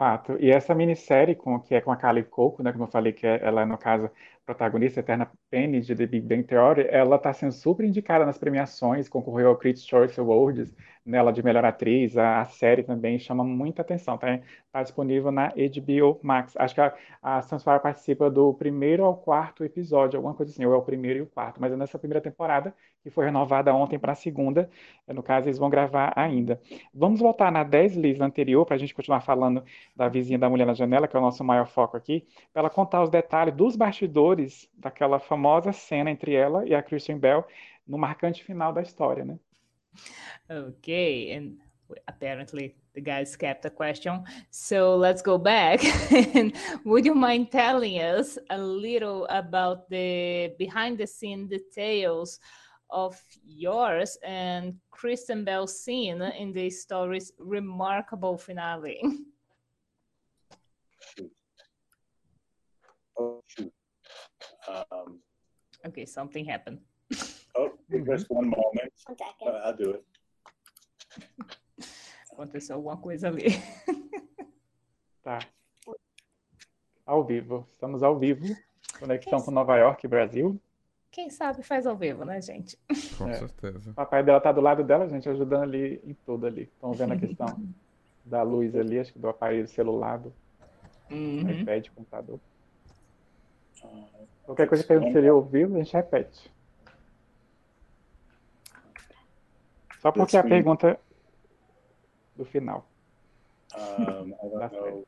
[0.04, 0.38] Fato.
[0.38, 3.26] E essa minissérie com, que é com a Kali Coco, né, como eu falei, que
[3.26, 4.12] é, ela, no caso,
[4.46, 9.08] protagonista eterna Penny de The Big Bang Theory, ela está sendo super indicada nas premiações,
[9.08, 13.82] concorreu ao Critics' Choice Awards, nela de melhor atriz, a, a, série também chama muita
[13.82, 14.42] atenção, tá,
[14.74, 16.54] tá disponível na HBO Max.
[16.58, 20.78] Acho que a, a participa do primeiro ao quarto episódio, alguma coisa assim, ou é
[20.78, 24.14] o primeiro e o quarto, mas é nessa primeira temporada, que foi renovada ontem para
[24.14, 24.70] a segunda,
[25.08, 26.60] no caso eles vão gravar ainda.
[26.94, 29.62] Vamos voltar na 10 Liz anterior, para a gente continuar falando
[29.94, 32.70] da vizinha da mulher na janela, que é o nosso maior foco aqui, para ela
[32.70, 37.46] contar os detalhes dos bastidores daquela famosa cena entre ela e a Christian Bell
[37.86, 39.38] no marcante final da história, né?
[40.50, 41.58] Okay, and
[42.08, 44.24] apparently the guys skipped a question.
[44.50, 45.82] So let's go back.
[46.86, 52.40] would you mind telling us a little about the behind the scene details
[52.94, 59.02] of yours and Kristen Bell's scene in the story's remarkable finale?
[63.16, 63.72] Oh, shoot.
[64.68, 65.20] Um,
[65.86, 66.80] okay, something happened.
[67.56, 67.70] oh,
[68.08, 68.92] just one moment.
[69.08, 70.04] Uh, I'll do it.
[72.32, 73.50] Aconteceu alguma coisa ali.
[75.24, 75.40] Tá.
[77.06, 77.66] Ao vivo.
[77.72, 78.46] Estamos ao vivo.
[79.00, 80.60] Conexão com Nova York, Brasil.
[81.14, 82.76] Quem sabe faz ao vivo, né, gente?
[83.20, 83.34] Com é.
[83.36, 83.92] certeza.
[83.92, 86.64] O papai dela tá do lado dela, gente, ajudando ali em tudo ali.
[86.64, 87.64] Estão vendo a questão
[88.26, 90.34] da luz ali, acho que do aparelho celular, do
[91.12, 91.48] uhum.
[91.52, 92.40] iPad, computador.
[94.44, 96.52] Qualquer coisa que a gente seria ao vivo, a gente repete.
[100.00, 101.00] Só porque a pergunta
[102.36, 102.90] do final.
[103.76, 105.08] Um, I don't know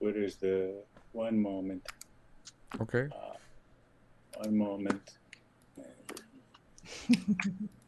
[0.00, 0.76] what is the
[1.12, 1.82] one moment.
[2.80, 3.08] Okay.
[3.08, 3.36] Uh,
[4.38, 5.19] one moment.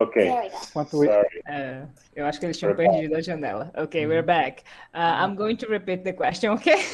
[0.00, 0.50] Okay.
[0.72, 1.42] Sorry.
[1.50, 3.18] Uh, eu acho que eles tinham we're perdido back.
[3.18, 3.72] a janela.
[3.76, 4.62] Okay, we're back.
[4.94, 6.84] Uh, I'm going to repeat the question, okay?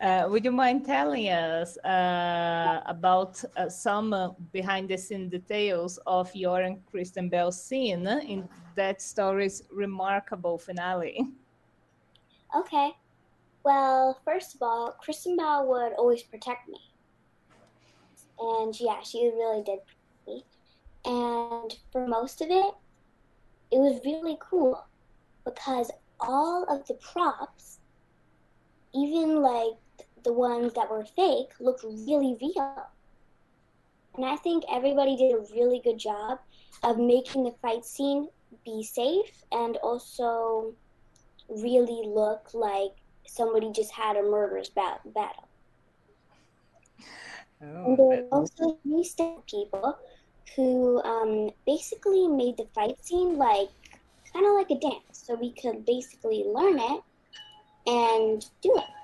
[0.00, 5.98] Uh, would you mind telling us uh, about uh, some uh, behind the scenes details
[6.06, 11.26] of your and Kristen Bell scene in that story's remarkable finale?
[12.56, 12.90] Okay.
[13.64, 16.78] Well, first of all, Kristen Bell would always protect me.
[18.40, 19.80] And yeah, she really did
[20.26, 20.44] me.
[21.04, 22.74] And for most of it,
[23.70, 24.84] it was really cool
[25.44, 27.78] because all of the props,
[28.94, 29.74] even like
[30.24, 32.86] the ones that were fake looked really real.
[34.16, 36.38] And I think everybody did a really good job
[36.82, 38.28] of making the fight scene
[38.64, 40.74] be safe and also
[41.48, 42.92] really look like
[43.26, 45.47] somebody just had a murderous bat- battle.
[47.60, 49.04] Oh, and there were also three
[49.50, 49.98] people
[50.54, 53.68] who um, basically made the fight scene like
[54.32, 57.02] kind of like a dance, so we could basically learn it
[57.86, 58.98] and do it.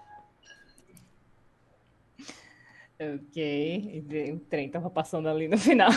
[3.00, 5.90] Ok, o trem estava passando ali no final.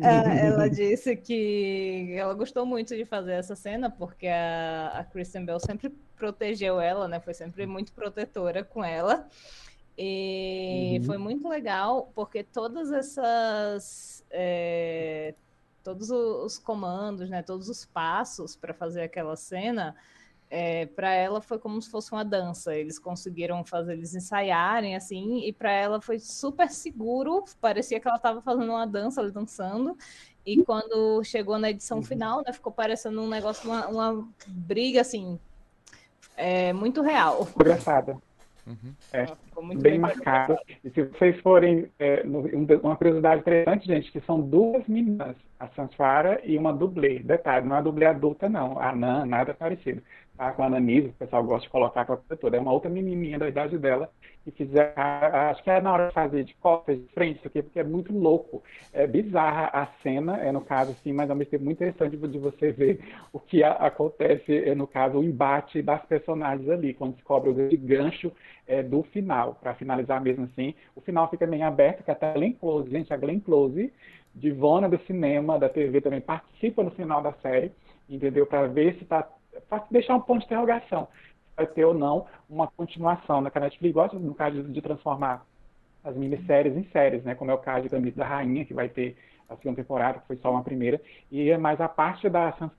[0.00, 5.44] É, ela disse que ela gostou muito de fazer essa cena porque a, a Kristen
[5.44, 7.20] Bell sempre protegeu ela, né?
[7.20, 9.28] Foi sempre muito protetora com ela.
[9.98, 11.04] E uhum.
[11.06, 14.24] foi muito legal porque todas essas.
[14.30, 15.34] É,
[15.82, 17.42] todos os comandos, né?
[17.42, 19.96] Todos os passos para fazer aquela cena
[20.50, 22.74] é, para ela foi como se fosse uma dança.
[22.74, 27.44] Eles conseguiram fazer eles ensaiarem assim, e para ela foi super seguro.
[27.60, 29.96] Parecia que ela estava fazendo uma dança, ali dançando.
[30.46, 32.04] E quando chegou na edição uhum.
[32.04, 35.38] final, né, ficou parecendo um negócio, uma, uma briga assim,
[36.36, 37.46] é, muito real.
[37.54, 38.16] Engraçada.
[38.68, 38.92] Uhum.
[39.12, 39.24] É,
[39.66, 40.56] bem, bem marcado.
[40.84, 42.22] E se vocês forem, é,
[42.82, 47.20] uma curiosidade interessante, gente, que são duas meninas, a Sansfara e uma dublê.
[47.20, 50.02] Detalhe, não é a dublê adulta, não, a Nan, nada parecido
[50.54, 52.56] Com a Ananise, o pessoal gosta de colocar com a toda.
[52.56, 54.08] É uma outra menininha da idade dela
[54.44, 57.62] que fizer, acho que é na hora de fazer de costas, de frente, isso aqui,
[57.62, 58.62] porque é muito louco.
[58.92, 62.38] É bizarra a cena, é no caso, assim, mas ao mesmo tempo muito interessante de
[62.38, 63.00] você ver
[63.32, 67.54] o que a, acontece, é, no caso, o embate das personagens ali, quando descobre o
[67.54, 68.32] grande gancho
[68.66, 70.74] é, do final, para finalizar mesmo assim.
[70.94, 73.92] O final fica bem aberto, que até a Glenn Close, gente, a Glenn Close,
[74.34, 77.72] divona do cinema, da TV, também participa no final da série,
[78.08, 78.46] entendeu?
[78.46, 79.28] Para ver se está
[79.68, 81.08] para deixar um ponto de interrogação
[81.58, 83.40] vai ter ou não uma continuação.
[83.40, 83.50] Né?
[83.50, 85.44] Que a Netflix gosta, no caso de transformar
[86.04, 87.34] as minisséries em séries, né?
[87.34, 89.16] Como é o caso de Gambito da Rainha, que vai ter
[89.48, 91.00] a segunda temporada, que foi só uma primeira.
[91.30, 92.72] E é mais a parte da Sansa,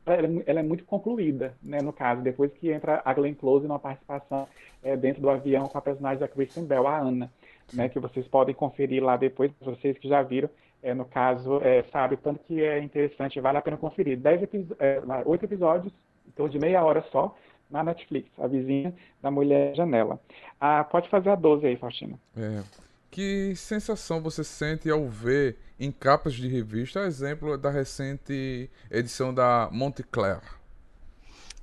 [0.45, 1.81] ela é muito concluída, né?
[1.81, 4.47] No caso, depois que entra a Glenn Close numa participação
[4.81, 7.29] é, dentro do avião com a personagem da Kristen Bell, a Ana,
[7.73, 7.89] né?
[7.89, 10.49] Que vocês podem conferir lá depois, vocês que já viram.
[10.81, 14.17] É, no caso, é, sabe, tanto que é interessante, vale a pena conferir.
[14.17, 14.41] Dez
[14.79, 15.91] é, oito episódios,
[16.31, 17.35] então de meia hora só,
[17.69, 20.19] na Netflix, A Vizinha da Mulher Janela.
[20.59, 22.19] Ah, pode fazer a 12 aí, Faustina.
[22.35, 22.63] É.
[23.11, 29.69] Que sensação você sente ao ver em capas de revista, exemplo da recente edição da
[29.71, 30.41] Montclair?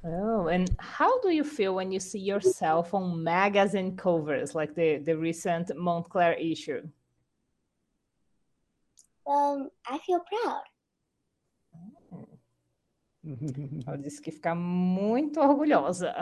[0.03, 4.99] Oh, and how do you feel when you see yourself on magazine covers like the,
[4.99, 6.83] the recent Montclair issue?
[9.27, 10.63] Um, I feel proud.
[13.87, 16.15] Ela disse que fica muito orgulhosa.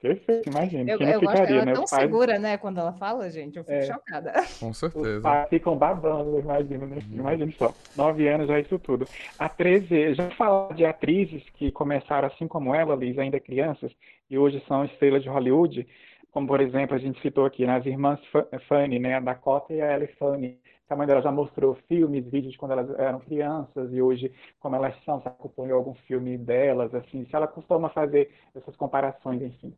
[0.00, 0.90] Perfeito, imagina.
[0.90, 1.72] Eu, eu gosto ficaria, dela né?
[1.74, 2.56] tão Os pais, segura, né?
[2.56, 3.82] Quando ela fala, gente, eu fico É.
[3.82, 4.32] chocada.
[4.58, 5.20] Com os certeza.
[5.20, 6.96] pais ficam babando, imagina, né?
[7.12, 7.74] Imagina só.
[7.94, 9.06] Nove anos já é isso tudo.
[9.38, 13.92] A 13, já falar de atrizes que começaram assim como ela, Liz, ainda crianças,
[14.30, 15.86] e hoje são estrelas de Hollywood,
[16.32, 19.14] como por exemplo, a gente citou aqui, né, as irmãs Fa- Fanny, né?
[19.16, 20.60] A Dakota e a Ellie Fanny.
[20.88, 24.74] A mãe dela já mostrou filmes, vídeos de quando elas eram crianças e hoje como
[24.76, 29.72] elas são, se acompanhou algum filme delas, assim, se ela costuma fazer essas comparações, enfim.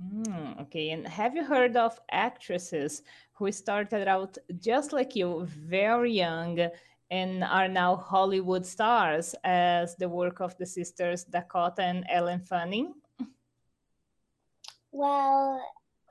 [0.00, 3.02] Hmm, okay, and have you heard of actresses
[3.34, 6.68] who started out just like you, very young,
[7.10, 12.94] and are now Hollywood stars, as the work of the sisters Dakota and Ellen Fanning?
[14.94, 15.60] Well,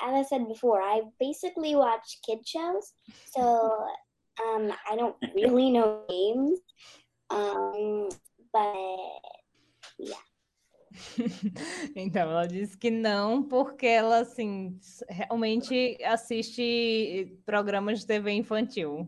[0.01, 2.91] as I said before, I basically watch kid shows,
[3.31, 3.41] so
[4.43, 6.59] um, I don't really know names.
[7.29, 8.09] Um,
[8.51, 10.13] but
[11.95, 14.77] Então, ela disse que não, porque ela, assim,
[15.09, 19.07] realmente assiste programas de TV infantil.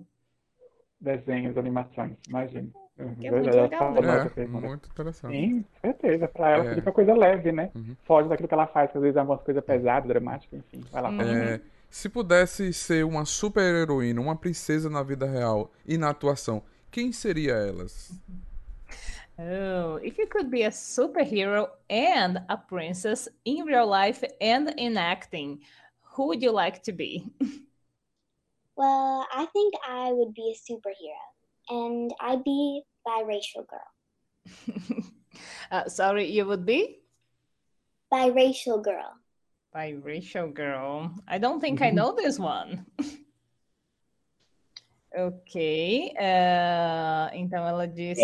[1.02, 2.72] Desenhos, animações, imagina.
[2.98, 4.26] Uhum, Que é muito legal, né?
[4.26, 4.68] É, pergunta.
[4.68, 5.36] muito interessante.
[5.36, 6.28] Sim, certeza.
[6.30, 6.76] Para ela É.
[6.76, 7.70] fica coisa leve, né?
[7.76, 7.96] Uhum.
[8.06, 10.84] Foge daquilo que ela faz, que às vezes é algumas coisas pesadas, dramáticas, enfim.
[10.92, 11.10] Vai lá.
[11.10, 11.18] Uhum.
[11.18, 11.44] Fábio.
[11.44, 16.64] É, se pudesse ser uma super heroína, uma princesa na vida real e na atuação,
[16.90, 18.12] quem seria elas?
[19.38, 24.96] Oh, if you could be a superhero and a princess in real life and in
[24.98, 25.60] acting,
[26.16, 27.26] who would you like to be?
[28.78, 31.35] well, I think I would be a superhero,
[31.70, 35.02] and I'd be biracial girl.
[35.72, 37.00] Uh, sorry, you would be?
[38.14, 39.14] Biracial girl.
[39.76, 41.14] Biracial girl.
[41.28, 42.86] I don't think I know this one.
[45.18, 46.14] ok.
[46.20, 48.22] uh, então ela disse.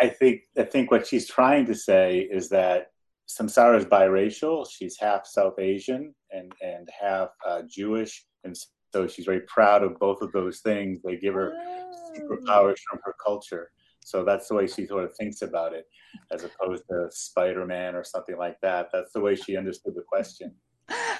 [0.00, 2.92] I think I think what she's trying to say is that
[3.28, 4.66] Samsara is biracial.
[4.70, 8.54] She's half South Asian and and half uh, Jewish, and
[8.92, 11.00] so she's very proud of both of those things.
[11.02, 13.70] They give her "Ah, superpowers from her culture.
[14.00, 15.86] So that's the way she sort of thinks about it,
[16.32, 18.88] as opposed to Spider Man or something like that.
[18.92, 20.54] That's the way she understood the question.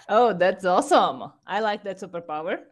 [0.09, 1.31] Oh, that's awesome.
[1.47, 2.63] I like that superpower.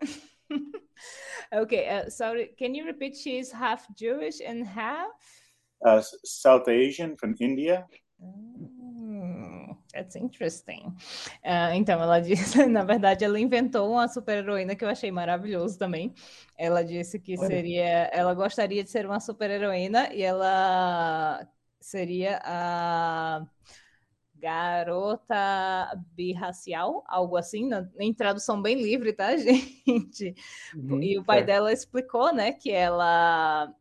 [1.53, 3.17] okay, uh, sorry, can you repeat?
[3.17, 5.11] She's half Jewish and half.
[5.85, 7.87] Uh, South Asian from India.
[8.21, 8.67] Hmm,
[9.93, 10.95] that's interesting.
[11.45, 16.15] Ah, então, ela disse, na verdade, ela inventou uma super-heroína que eu achei maravilhoso também.
[16.57, 21.49] Ela disse que seria, ela gostaria de ser uma super-heroína e ela
[21.81, 23.47] seria a
[24.37, 25.35] garota
[26.15, 30.35] birracial, algo assim, na- em tradução bem livre, tá, gente?
[30.73, 31.45] Uhum, E o pai certo.
[31.45, 33.73] dela explicou, né, que ela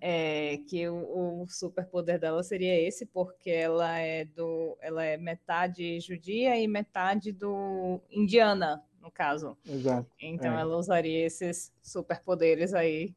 [0.00, 6.00] é, que o, o superpoder dela seria esse, porque ela é do, ela é metade
[6.00, 9.56] judia e metade do indiana, no caso.
[9.64, 10.10] Exato.
[10.20, 10.58] Então É.
[10.58, 13.14] ela usaria esses superpoderes aí.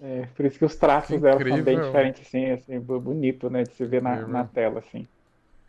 [0.00, 3.50] É, por isso que os traços Que dela são bem diferentes, assim, assim, bu- bonito,
[3.50, 5.08] né, de se ver na, na tela, assim.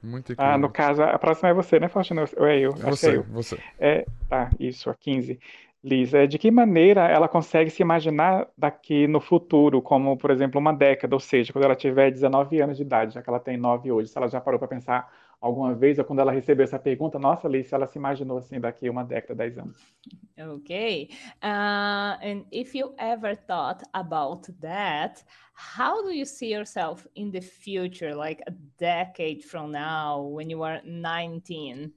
[0.02, 2.24] Muito Ah, no caso, a próxima é você, né, Faustino?
[2.38, 2.74] Ou é eu?
[2.98, 3.28] Que é Você, eu.
[3.28, 3.64] você.
[3.80, 5.40] É, tá, isso, a 15.
[5.82, 10.74] Lisa, de que maneira ela consegue se imaginar daqui no futuro, como, por exemplo, uma
[10.74, 13.90] década, ou seja, quando ela tiver 19 anos de idade, já que ela tem 9
[13.90, 15.10] hoje, se ela já parou para pensar
[15.40, 18.90] alguma vez, ou quando ela recebeu essa pergunta, nossa, Lisa, ela se imaginou assim daqui
[18.90, 19.96] uma década, 10 anos.
[20.38, 21.12] Okay.
[21.42, 25.24] Uh, and if you ever thought about that,
[25.54, 30.62] how do you see yourself in the future, like a decade from now, when you
[30.62, 31.94] are 19?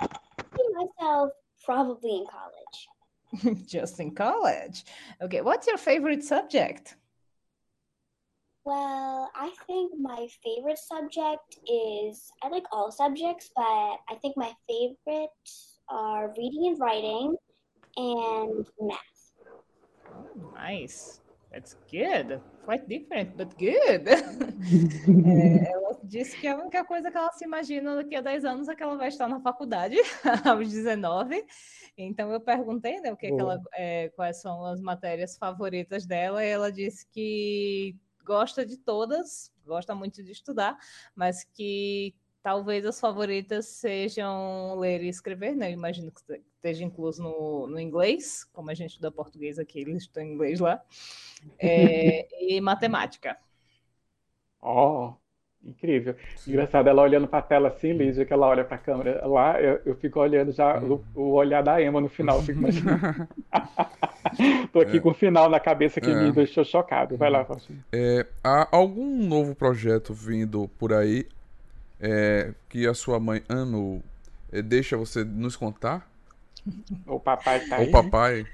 [0.00, 0.06] I
[0.56, 1.30] see myself
[1.64, 3.66] probably in college.
[3.66, 4.84] Just in college.
[5.20, 6.96] Okay, what's your favorite subject?
[8.64, 14.52] Well, I think my favorite subject is I like all subjects, but I think my
[14.66, 15.28] favorite
[15.90, 17.36] are reading and writing
[17.96, 18.98] and math.
[20.10, 21.20] Oh, nice.
[21.54, 22.40] That's good.
[22.64, 24.08] Quite different, but good.
[24.10, 28.68] é, ela disse que a única coisa que ela se imagina daqui a 10 anos
[28.68, 29.94] é que ela vai estar na faculdade,
[30.44, 31.46] aos 19.
[31.96, 36.44] Então eu perguntei né, o que, que ela, é, quais são as matérias favoritas dela,
[36.44, 37.94] e ela disse que
[38.24, 40.76] gosta de todas, gosta muito de estudar,
[41.14, 45.70] mas que talvez as favoritas sejam ler e escrever, né?
[45.70, 46.20] Eu imagino que
[46.56, 50.60] esteja incluso no, no inglês, como a gente estuda português aqui, eles estão em inglês
[50.60, 50.78] lá,
[51.58, 53.34] é, e matemática.
[54.60, 55.14] Oh,
[55.64, 56.14] incrível.
[56.46, 59.58] Engraçado, ela olhando para a tela assim, Lígia, que ela olha para a câmera lá,
[59.58, 63.26] eu, eu, fico olhando já o, o, olhar da Emma no final, fico imaginando.
[64.70, 65.00] Tô aqui é.
[65.00, 66.14] com o final na cabeça que é.
[66.14, 67.16] me deixou chocado.
[67.16, 67.82] Vai lá, Faustinho.
[67.90, 71.26] É, há algum novo projeto vindo por aí
[72.00, 74.02] é, que a sua mãe Anu
[74.52, 76.08] é, deixa você nos contar?
[77.06, 77.88] O papai tá aí.
[77.88, 78.46] O papai.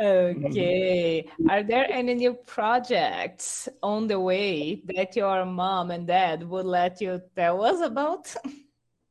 [0.00, 1.28] Okay.
[1.48, 7.02] Are there any new projects on the way that your mom and dad would let
[7.04, 8.34] you tell us about?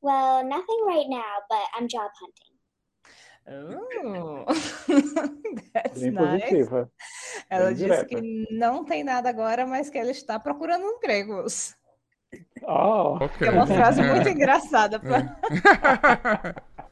[0.02, 2.56] Well, nothing right now, but I'm job hunting.
[3.48, 4.46] Oh,
[5.74, 6.42] that's Bem nice.
[6.42, 6.92] Positiva.
[7.48, 8.06] Ela Bem disse direta.
[8.06, 11.76] que não tem nada agora, mas que ela está procurando empregos.
[12.64, 13.18] Oh.
[13.22, 13.48] Okay.
[13.48, 15.00] É uma frase muito engraçada.
[15.00, 15.36] Pra...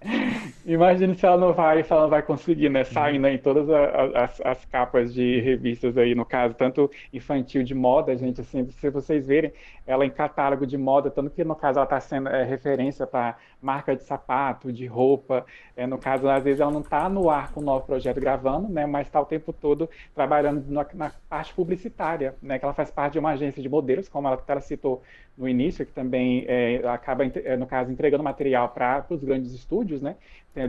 [0.66, 2.86] Imagine se ela não vai, se ela não vai conseguir, né?
[2.86, 8.16] Saindo em todas as, as, capas de revistas aí, no caso, tanto infantil de moda,
[8.16, 9.52] gente, assim, se vocês verem,
[9.86, 13.38] ela em catálogo de moda, tanto que no caso ela está sendo é, referência para
[13.62, 15.46] marca de sapato, de roupa,
[15.76, 18.70] é, no caso, às vezes ela não está no ar com o novo projeto gravando,
[18.70, 18.86] né?
[18.86, 22.58] Mas está o tempo todo trabalhando na, na, parte publicitária, né?
[22.58, 25.04] Que ela faz parte de uma agência de modelos, como ela, ela citou
[25.38, 30.02] no início, que também é, acaba, é, no caso, entregando material para os grandes estúdios,
[30.02, 30.16] né?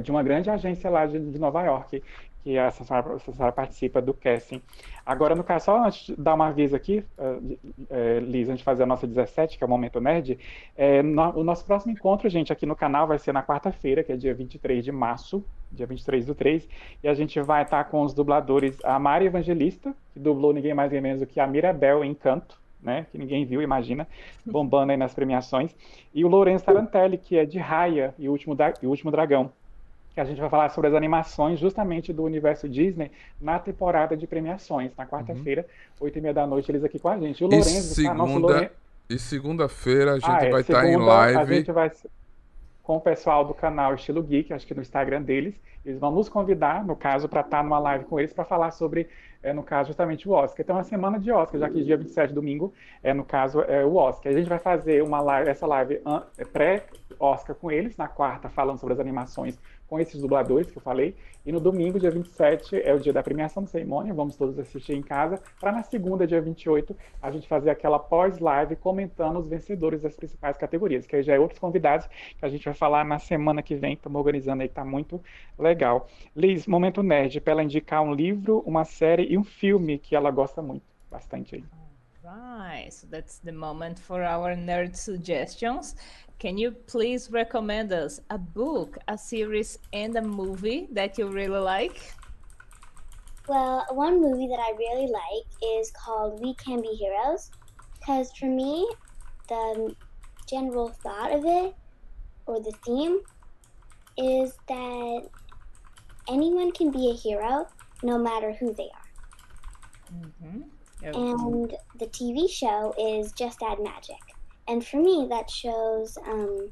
[0.02, 2.02] De uma grande agência lá de, de Nova York,
[2.44, 4.60] que a senhora, a senhora participa do casting.
[5.04, 8.64] Agora, no caso, só antes de dar uma aviso aqui, uh, uh, Liz, antes de
[8.64, 10.38] fazer a nossa 17, que é o Momento Nerd,
[10.76, 14.12] é, no, o nosso próximo encontro, gente, aqui no canal vai ser na quarta-feira, que
[14.12, 16.68] é dia 23 de março, dia 23 do 3,
[17.02, 20.92] e a gente vai estar com os dubladores, a Mari Evangelista, que dublou ninguém mais
[20.92, 24.06] nem menos do que a Mirabel em Encanto, né, que ninguém viu, imagina,
[24.44, 25.74] bombando aí nas premiações,
[26.14, 29.10] e o Lourenço Tarantelli, que é de Raya e o Último, da, e o Último
[29.10, 29.50] Dragão,
[30.14, 33.10] que a gente vai falar sobre as animações justamente do universo Disney
[33.40, 35.66] na temporada de premiações, na quarta-feira,
[36.00, 36.18] oito uhum.
[36.20, 37.42] e meia da noite, eles aqui com a gente.
[37.42, 38.14] O Lourenço, e segunda, tá?
[38.14, 38.68] Nosso Loren...
[39.10, 41.36] E segunda-feira a gente ah, é, vai estar tá em live.
[41.36, 41.90] A gente vai
[42.82, 45.54] com o pessoal do canal Estilo Geek, acho que no Instagram deles.
[45.84, 48.70] Eles vão nos convidar, no caso, para estar tá numa live com eles para falar
[48.70, 49.06] sobre,
[49.42, 50.62] é, no caso, justamente o Oscar.
[50.62, 53.84] Então, é uma semana de Oscar, já que dia 27, domingo, é, no caso, é
[53.84, 54.32] o Oscar.
[54.32, 56.00] A gente vai fazer uma live, essa live
[56.54, 59.58] pré-Oscar com eles, na quarta, falando sobre as animações
[59.88, 61.14] com esses dubladores que eu falei.
[61.44, 64.94] E no domingo, dia 27, é o dia da premiação da cerimônia, vamos todos assistir
[64.94, 70.00] em casa, para na segunda, dia 28, a gente fazer aquela pós-live comentando os vencedores
[70.00, 73.18] das principais categorias, que aí já é outros convidados que a gente vai falar na
[73.18, 75.20] semana que vem, estamos organizando aí, tá muito
[75.58, 76.08] legal.
[76.34, 80.30] Liz, Momento Nerd, para ela indicar um livro, uma série e um filme que ela
[80.30, 81.83] gosta muito, bastante aí.
[82.24, 85.94] Right, so that's the moment for our nerd suggestions.
[86.38, 91.60] Can you please recommend us a book, a series, and a movie that you really
[91.60, 92.14] like?
[93.46, 97.50] Well, one movie that I really like is called We Can Be Heroes.
[97.98, 98.88] Because for me,
[99.48, 99.94] the
[100.48, 101.74] general thought of it,
[102.46, 103.20] or the theme,
[104.16, 105.28] is that
[106.26, 107.66] anyone can be a hero
[108.02, 110.20] no matter who they are.
[110.22, 110.62] Mm-hmm.
[111.12, 114.20] And the TV show is Just Add Magic.
[114.68, 116.70] And for me, that shows um,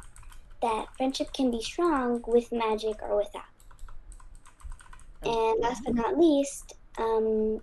[0.63, 3.43] that friendship can be strong with magic or without.
[5.25, 7.61] And last but not least, um,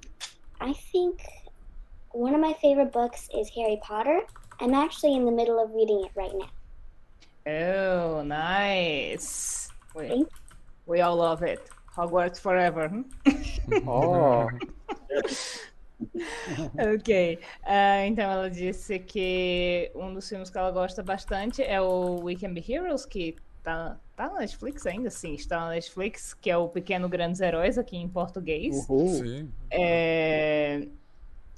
[0.61, 1.21] I think
[2.11, 4.21] one of my favorite books is Harry Potter.
[4.59, 7.51] I'm actually in the middle of reading it right now.
[7.51, 9.69] Oh, nice.
[9.95, 10.27] Wait.
[10.85, 11.69] We all love it.
[11.95, 13.03] Hogwarts Forever.
[13.85, 14.49] Oh,
[16.95, 17.39] ok.
[17.63, 22.35] Ah, então ela disse que um dos filmes que ela gosta bastante é o We
[22.35, 26.57] Can Be Heroes, que tá, tá na Netflix ainda, sim, está na Netflix, que é
[26.57, 28.85] o Pequeno Grandes Heróis aqui em português.
[28.89, 29.07] uhul.
[29.23, 29.53] Sim.
[29.71, 30.87] É,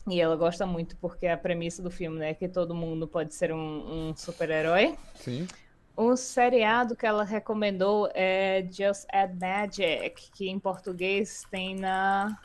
[0.09, 3.33] E ela gosta muito porque a premissa do filme né, é que todo mundo pode
[3.35, 4.97] ser um, um super-herói.
[5.15, 5.47] Sim.
[5.95, 12.39] O seriado que ela recomendou é Just Add Magic, que em português tem na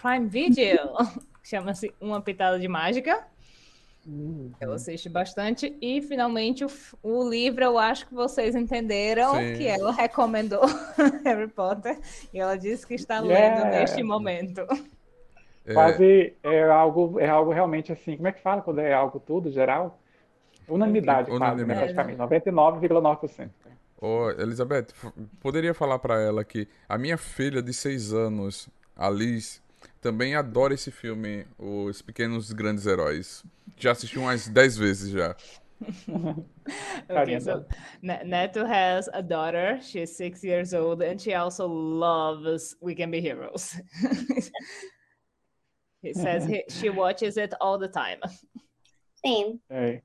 [0.00, 0.78] Prime Video.
[1.42, 3.26] Chama-se Uma Pitada de Mágica.
[4.60, 5.76] Eu assiste bastante.
[5.82, 6.68] E, finalmente, o,
[7.02, 9.54] o livro, eu acho que vocês entenderam Sim.
[9.54, 10.62] que ela recomendou
[11.24, 11.98] Harry Potter.
[12.32, 13.70] E ela disse que está lendo Yeah.
[13.80, 14.62] neste momento.
[15.66, 18.16] É, Quase é algo, é algo realmente assim.
[18.16, 20.00] Como é que fala quando é algo tudo, geral?
[20.66, 21.94] Unanimidade, quase, né, Unanimidade.
[21.94, 22.18] praticamente.
[22.18, 23.50] 99,9%.
[24.00, 24.86] Ô, Elizabeth,
[25.40, 29.62] poderia falar pra ela que a minha filha de 6 anos, a Liz,
[30.00, 33.44] também adora esse filme, Os Pequenos Grandes Heróis.
[33.76, 35.36] Já assistiu umas 10 vezes já.
[37.08, 37.64] Okay, so
[38.02, 39.80] Neto has a daughter.
[39.80, 43.80] She's six years old, and she also loves We Can Be Heroes.
[46.02, 48.18] he says he, she watches it all the time.
[49.24, 49.60] Same.
[49.70, 50.02] É.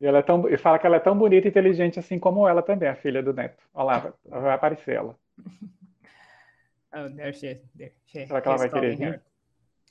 [0.00, 2.48] E ela é tão, e fala que ela é tão bonita e inteligente assim como
[2.48, 3.62] ela também, a filha do Neto.
[3.74, 5.16] Olha lá, vai aparecer ela.
[6.92, 7.58] Oh, there she, is.
[7.76, 8.26] there she.
[8.26, 9.12] Será que ela he's vai querer calling vir?
[9.14, 9.22] her.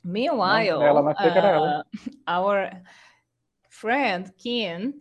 [0.03, 1.79] Meanwhile, ela não achei que ela.
[1.81, 1.83] uh,
[2.27, 2.71] our
[3.69, 4.93] friend Kian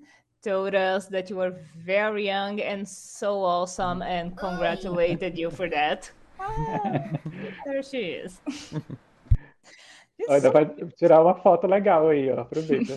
[0.43, 6.11] told us that you were very young and so awesome, and congratulated you for that.
[6.41, 7.11] Ah,
[7.67, 8.41] there she is.
[10.29, 12.41] Olha, dá pra tirar uma foto legal aí, ó.
[12.41, 12.95] Aproveita.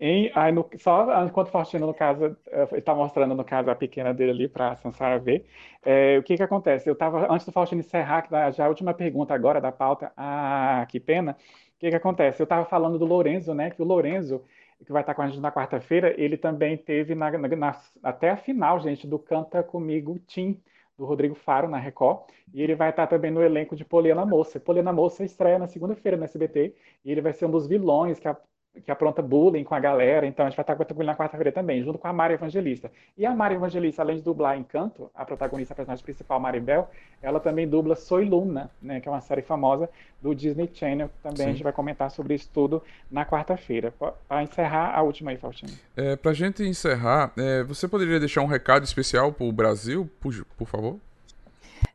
[0.00, 2.36] Em, aí no, só enquanto o Faustino, no caso,
[2.72, 5.46] está mostrando, no caso, a pequena dele ali para a Sansara ver.
[5.82, 6.88] é, o que que acontece?
[6.88, 10.84] Eu estava, antes do Faustino encerrar, que já a última pergunta agora da pauta, ah,
[10.88, 11.32] que pena.
[11.76, 12.40] O que que acontece?
[12.42, 13.70] Eu estava falando do Lorenzo, né?
[13.70, 14.44] Que o Lorenzo,
[14.84, 18.36] que vai estar com a gente na quarta-feira, ele também teve na, na- até a
[18.36, 20.60] final, gente, do Canta Comigo Tim,
[20.96, 22.28] do Rodrigo Faro, na Record.
[22.52, 24.60] E ele vai estar também no elenco de Poliana Moça.
[24.60, 26.74] Poliana Moça estreia na segunda-feira no SBT.
[27.04, 28.36] E ele vai ser um dos vilões que, a-
[28.82, 30.26] que apronta bullying com a galera.
[30.26, 32.90] Então a gente vai estar com ele na quarta-feira também, junto com a Mari Evangelista.
[33.16, 36.90] E a Mari Evangelista, além de dublar Encanto, a protagonista, a personagem principal, Maribel,
[37.22, 39.88] ela também dubla Soy Luna, né, que é uma série famosa
[40.20, 41.08] do Disney Channel.
[41.08, 41.52] que Também a Sim.
[41.52, 43.92] gente vai comentar sobre isso tudo na quarta-feira.
[44.28, 45.72] Para encerrar, a última aí, Faustino.
[45.96, 50.66] É, pra gente encerrar, é, você poderia deixar um recado especial pro Brasil, por, por
[50.66, 50.98] favor?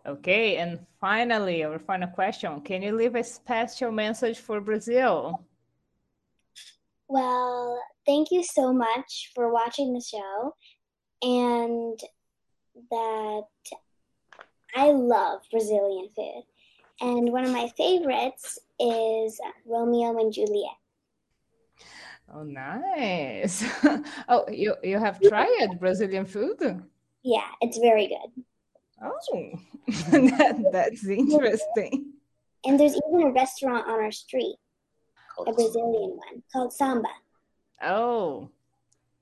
[0.06, 2.62] Okay, and finally, our final question.
[2.62, 5.40] Can you leave a special message for Brazil?
[7.10, 10.56] Well, thank you so much for watching the show
[11.24, 12.00] and
[12.92, 13.44] that
[14.76, 16.44] I love Brazilian food.
[17.02, 20.78] And one of my favorites is Romeo and Juliet.
[22.32, 23.66] Oh, nice.
[24.30, 26.84] oh, you, you have tried Brazilian food?
[27.24, 28.44] Yeah, it's very good.
[29.02, 29.50] Oh,
[30.12, 32.14] that, that's interesting.
[32.66, 34.58] And there's even a restaurant on our street,
[35.48, 37.10] a Brazilian one called Samba.
[37.82, 38.50] Oh,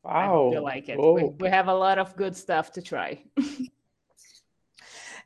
[0.03, 0.51] I Uau!
[0.51, 0.97] feel like it.
[0.99, 1.13] Oh.
[1.13, 3.23] We, we have a lot of good stuff to try.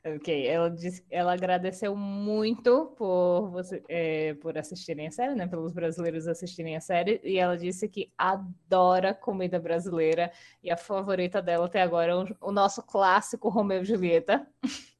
[0.05, 5.47] ok, ela, disse, ela agradeceu muito por, você, é, por assistirem a série, né?
[5.47, 7.21] Pelos brasileiros assistirem a série.
[7.23, 10.31] E ela disse que adora comida brasileira.
[10.63, 14.47] E a favorita dela até agora é o, o nosso clássico Romeu e Julieta.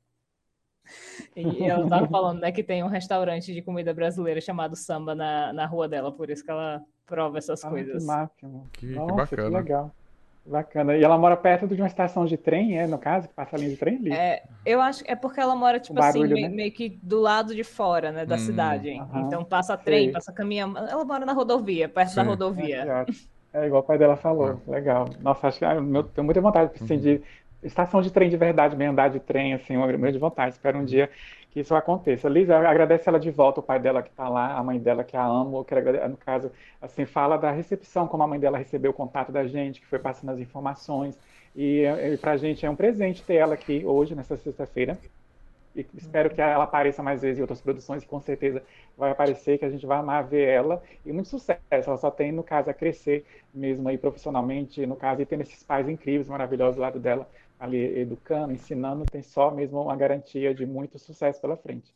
[1.35, 5.53] E ela estava falando, né, que tem um restaurante de comida brasileira chamado Samba na,
[5.53, 8.01] na rua dela, por isso que ela prova essas Ah, coisas.
[8.01, 8.67] que máximo.
[8.73, 9.57] Que- que Nossa, que bacana.
[9.57, 9.91] legal.
[10.43, 10.97] Bacana.
[10.97, 13.59] E ela mora perto de uma estação de trem, é, no caso, que passa a
[13.59, 14.11] linha de trem ali.
[14.11, 16.49] É, eu acho que é porque ela mora, tipo assim, barulho, me- né?
[16.49, 18.39] meio que do lado de fora, né, da Hum.
[18.39, 18.89] cidade.
[18.89, 20.11] Aham, Então passa trem, sei.
[20.13, 20.75] passa caminhão.
[20.75, 22.27] Ela mora na rodovia, perto da Sim.
[22.29, 22.83] rodovia.
[22.83, 23.31] Que ótimo.
[23.53, 24.61] É igual o pai dela falou.
[24.65, 25.09] Legal.
[25.19, 27.21] Nossa, acho que ah, meu, tenho muita vontade assim, de
[27.63, 30.53] estação de trem de verdade, meio andar de trem, assim, uma grande vontade.
[30.55, 31.09] Espero um dia
[31.51, 32.29] que isso aconteça.
[32.29, 35.17] Lisa, agradece ela de volta, o pai dela que está lá, a mãe dela que
[35.17, 35.57] a amo.
[35.59, 36.51] Eu quero agrade- no caso,
[36.81, 39.99] assim, fala da recepção, como a mãe dela recebeu o contato da gente, que foi
[39.99, 41.17] passando as informações.
[41.55, 44.97] E, e para a gente é um presente ter ela aqui hoje, nessa sexta-feira.
[45.75, 48.61] E espero que ela apareça mais vezes em outras produções, e com certeza
[48.97, 50.81] vai aparecer, que a gente vai amar ver ela.
[51.05, 51.61] E muito sucesso.
[51.69, 55.63] Ela só tem, no caso, a crescer mesmo aí profissionalmente, no caso, e tendo esses
[55.63, 57.29] pais incríveis, maravilhosos do lado dela,
[57.61, 61.93] ali educando, ensinando, tem só mesmo uma garantia de muito sucesso pela frente.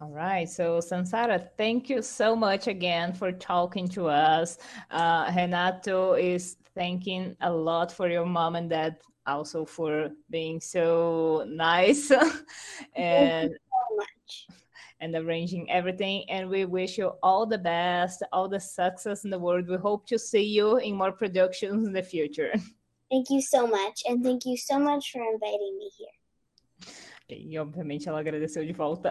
[0.00, 0.50] All right.
[0.50, 4.58] So, Sansara, thank you so much again for talking to us.
[4.90, 11.44] Uh, Renato is thanking a lot for your mom and dad also for being so
[11.48, 12.10] nice
[12.94, 14.46] and so much.
[15.00, 16.28] and arranging everything.
[16.30, 19.68] And we wish you all the best, all the success in the world.
[19.68, 22.52] We hope to see you in more productions in the future.
[23.10, 26.12] Thank you so much, and thank you so much for inviting me here.
[27.28, 29.10] E obviamente ela agradeceu de volta.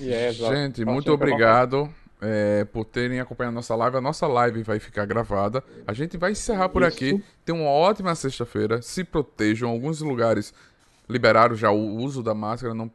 [0.00, 3.96] Yes, Gente, ó, muito obrigado é, por terem acompanhado nossa live.
[3.96, 5.62] A nossa live vai ficar gravada.
[5.86, 7.22] A gente vai encerrar por aqui.
[7.44, 8.80] Tenham uma ótima sexta-feira.
[8.82, 9.70] Se protejam.
[9.70, 10.52] Alguns lugares
[11.08, 12.90] liberaram já o uso da máscara, não...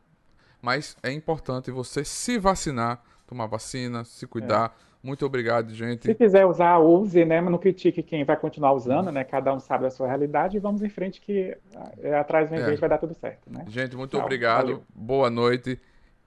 [0.61, 4.75] mas é importante você se vacinar, tomar vacina, se cuidar.
[5.01, 6.13] Muito obrigado, Se gente.
[6.13, 7.39] quiser usar, use, né?
[7.39, 9.23] Mas não critique quem vai continuar usando, né?
[9.23, 11.55] Cada um sabe da sua realidade e vamos em frente que
[12.01, 12.75] é, atrás vem É.
[12.75, 13.63] vai dar tudo certo, né?
[13.69, 14.61] Gente, muito Tchau, obrigado.
[14.65, 14.83] valeu.
[14.93, 15.79] Boa noite.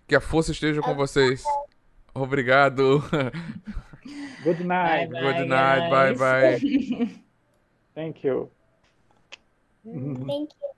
[0.09, 1.45] Que a força esteja com vocês.
[2.15, 3.01] Obrigado.
[4.43, 5.11] Good night.
[5.13, 5.91] Bye, Good night.
[5.91, 6.19] Bye, guys.
[6.19, 7.23] bye.
[7.95, 8.51] Thank you.
[9.85, 10.73] Thank you.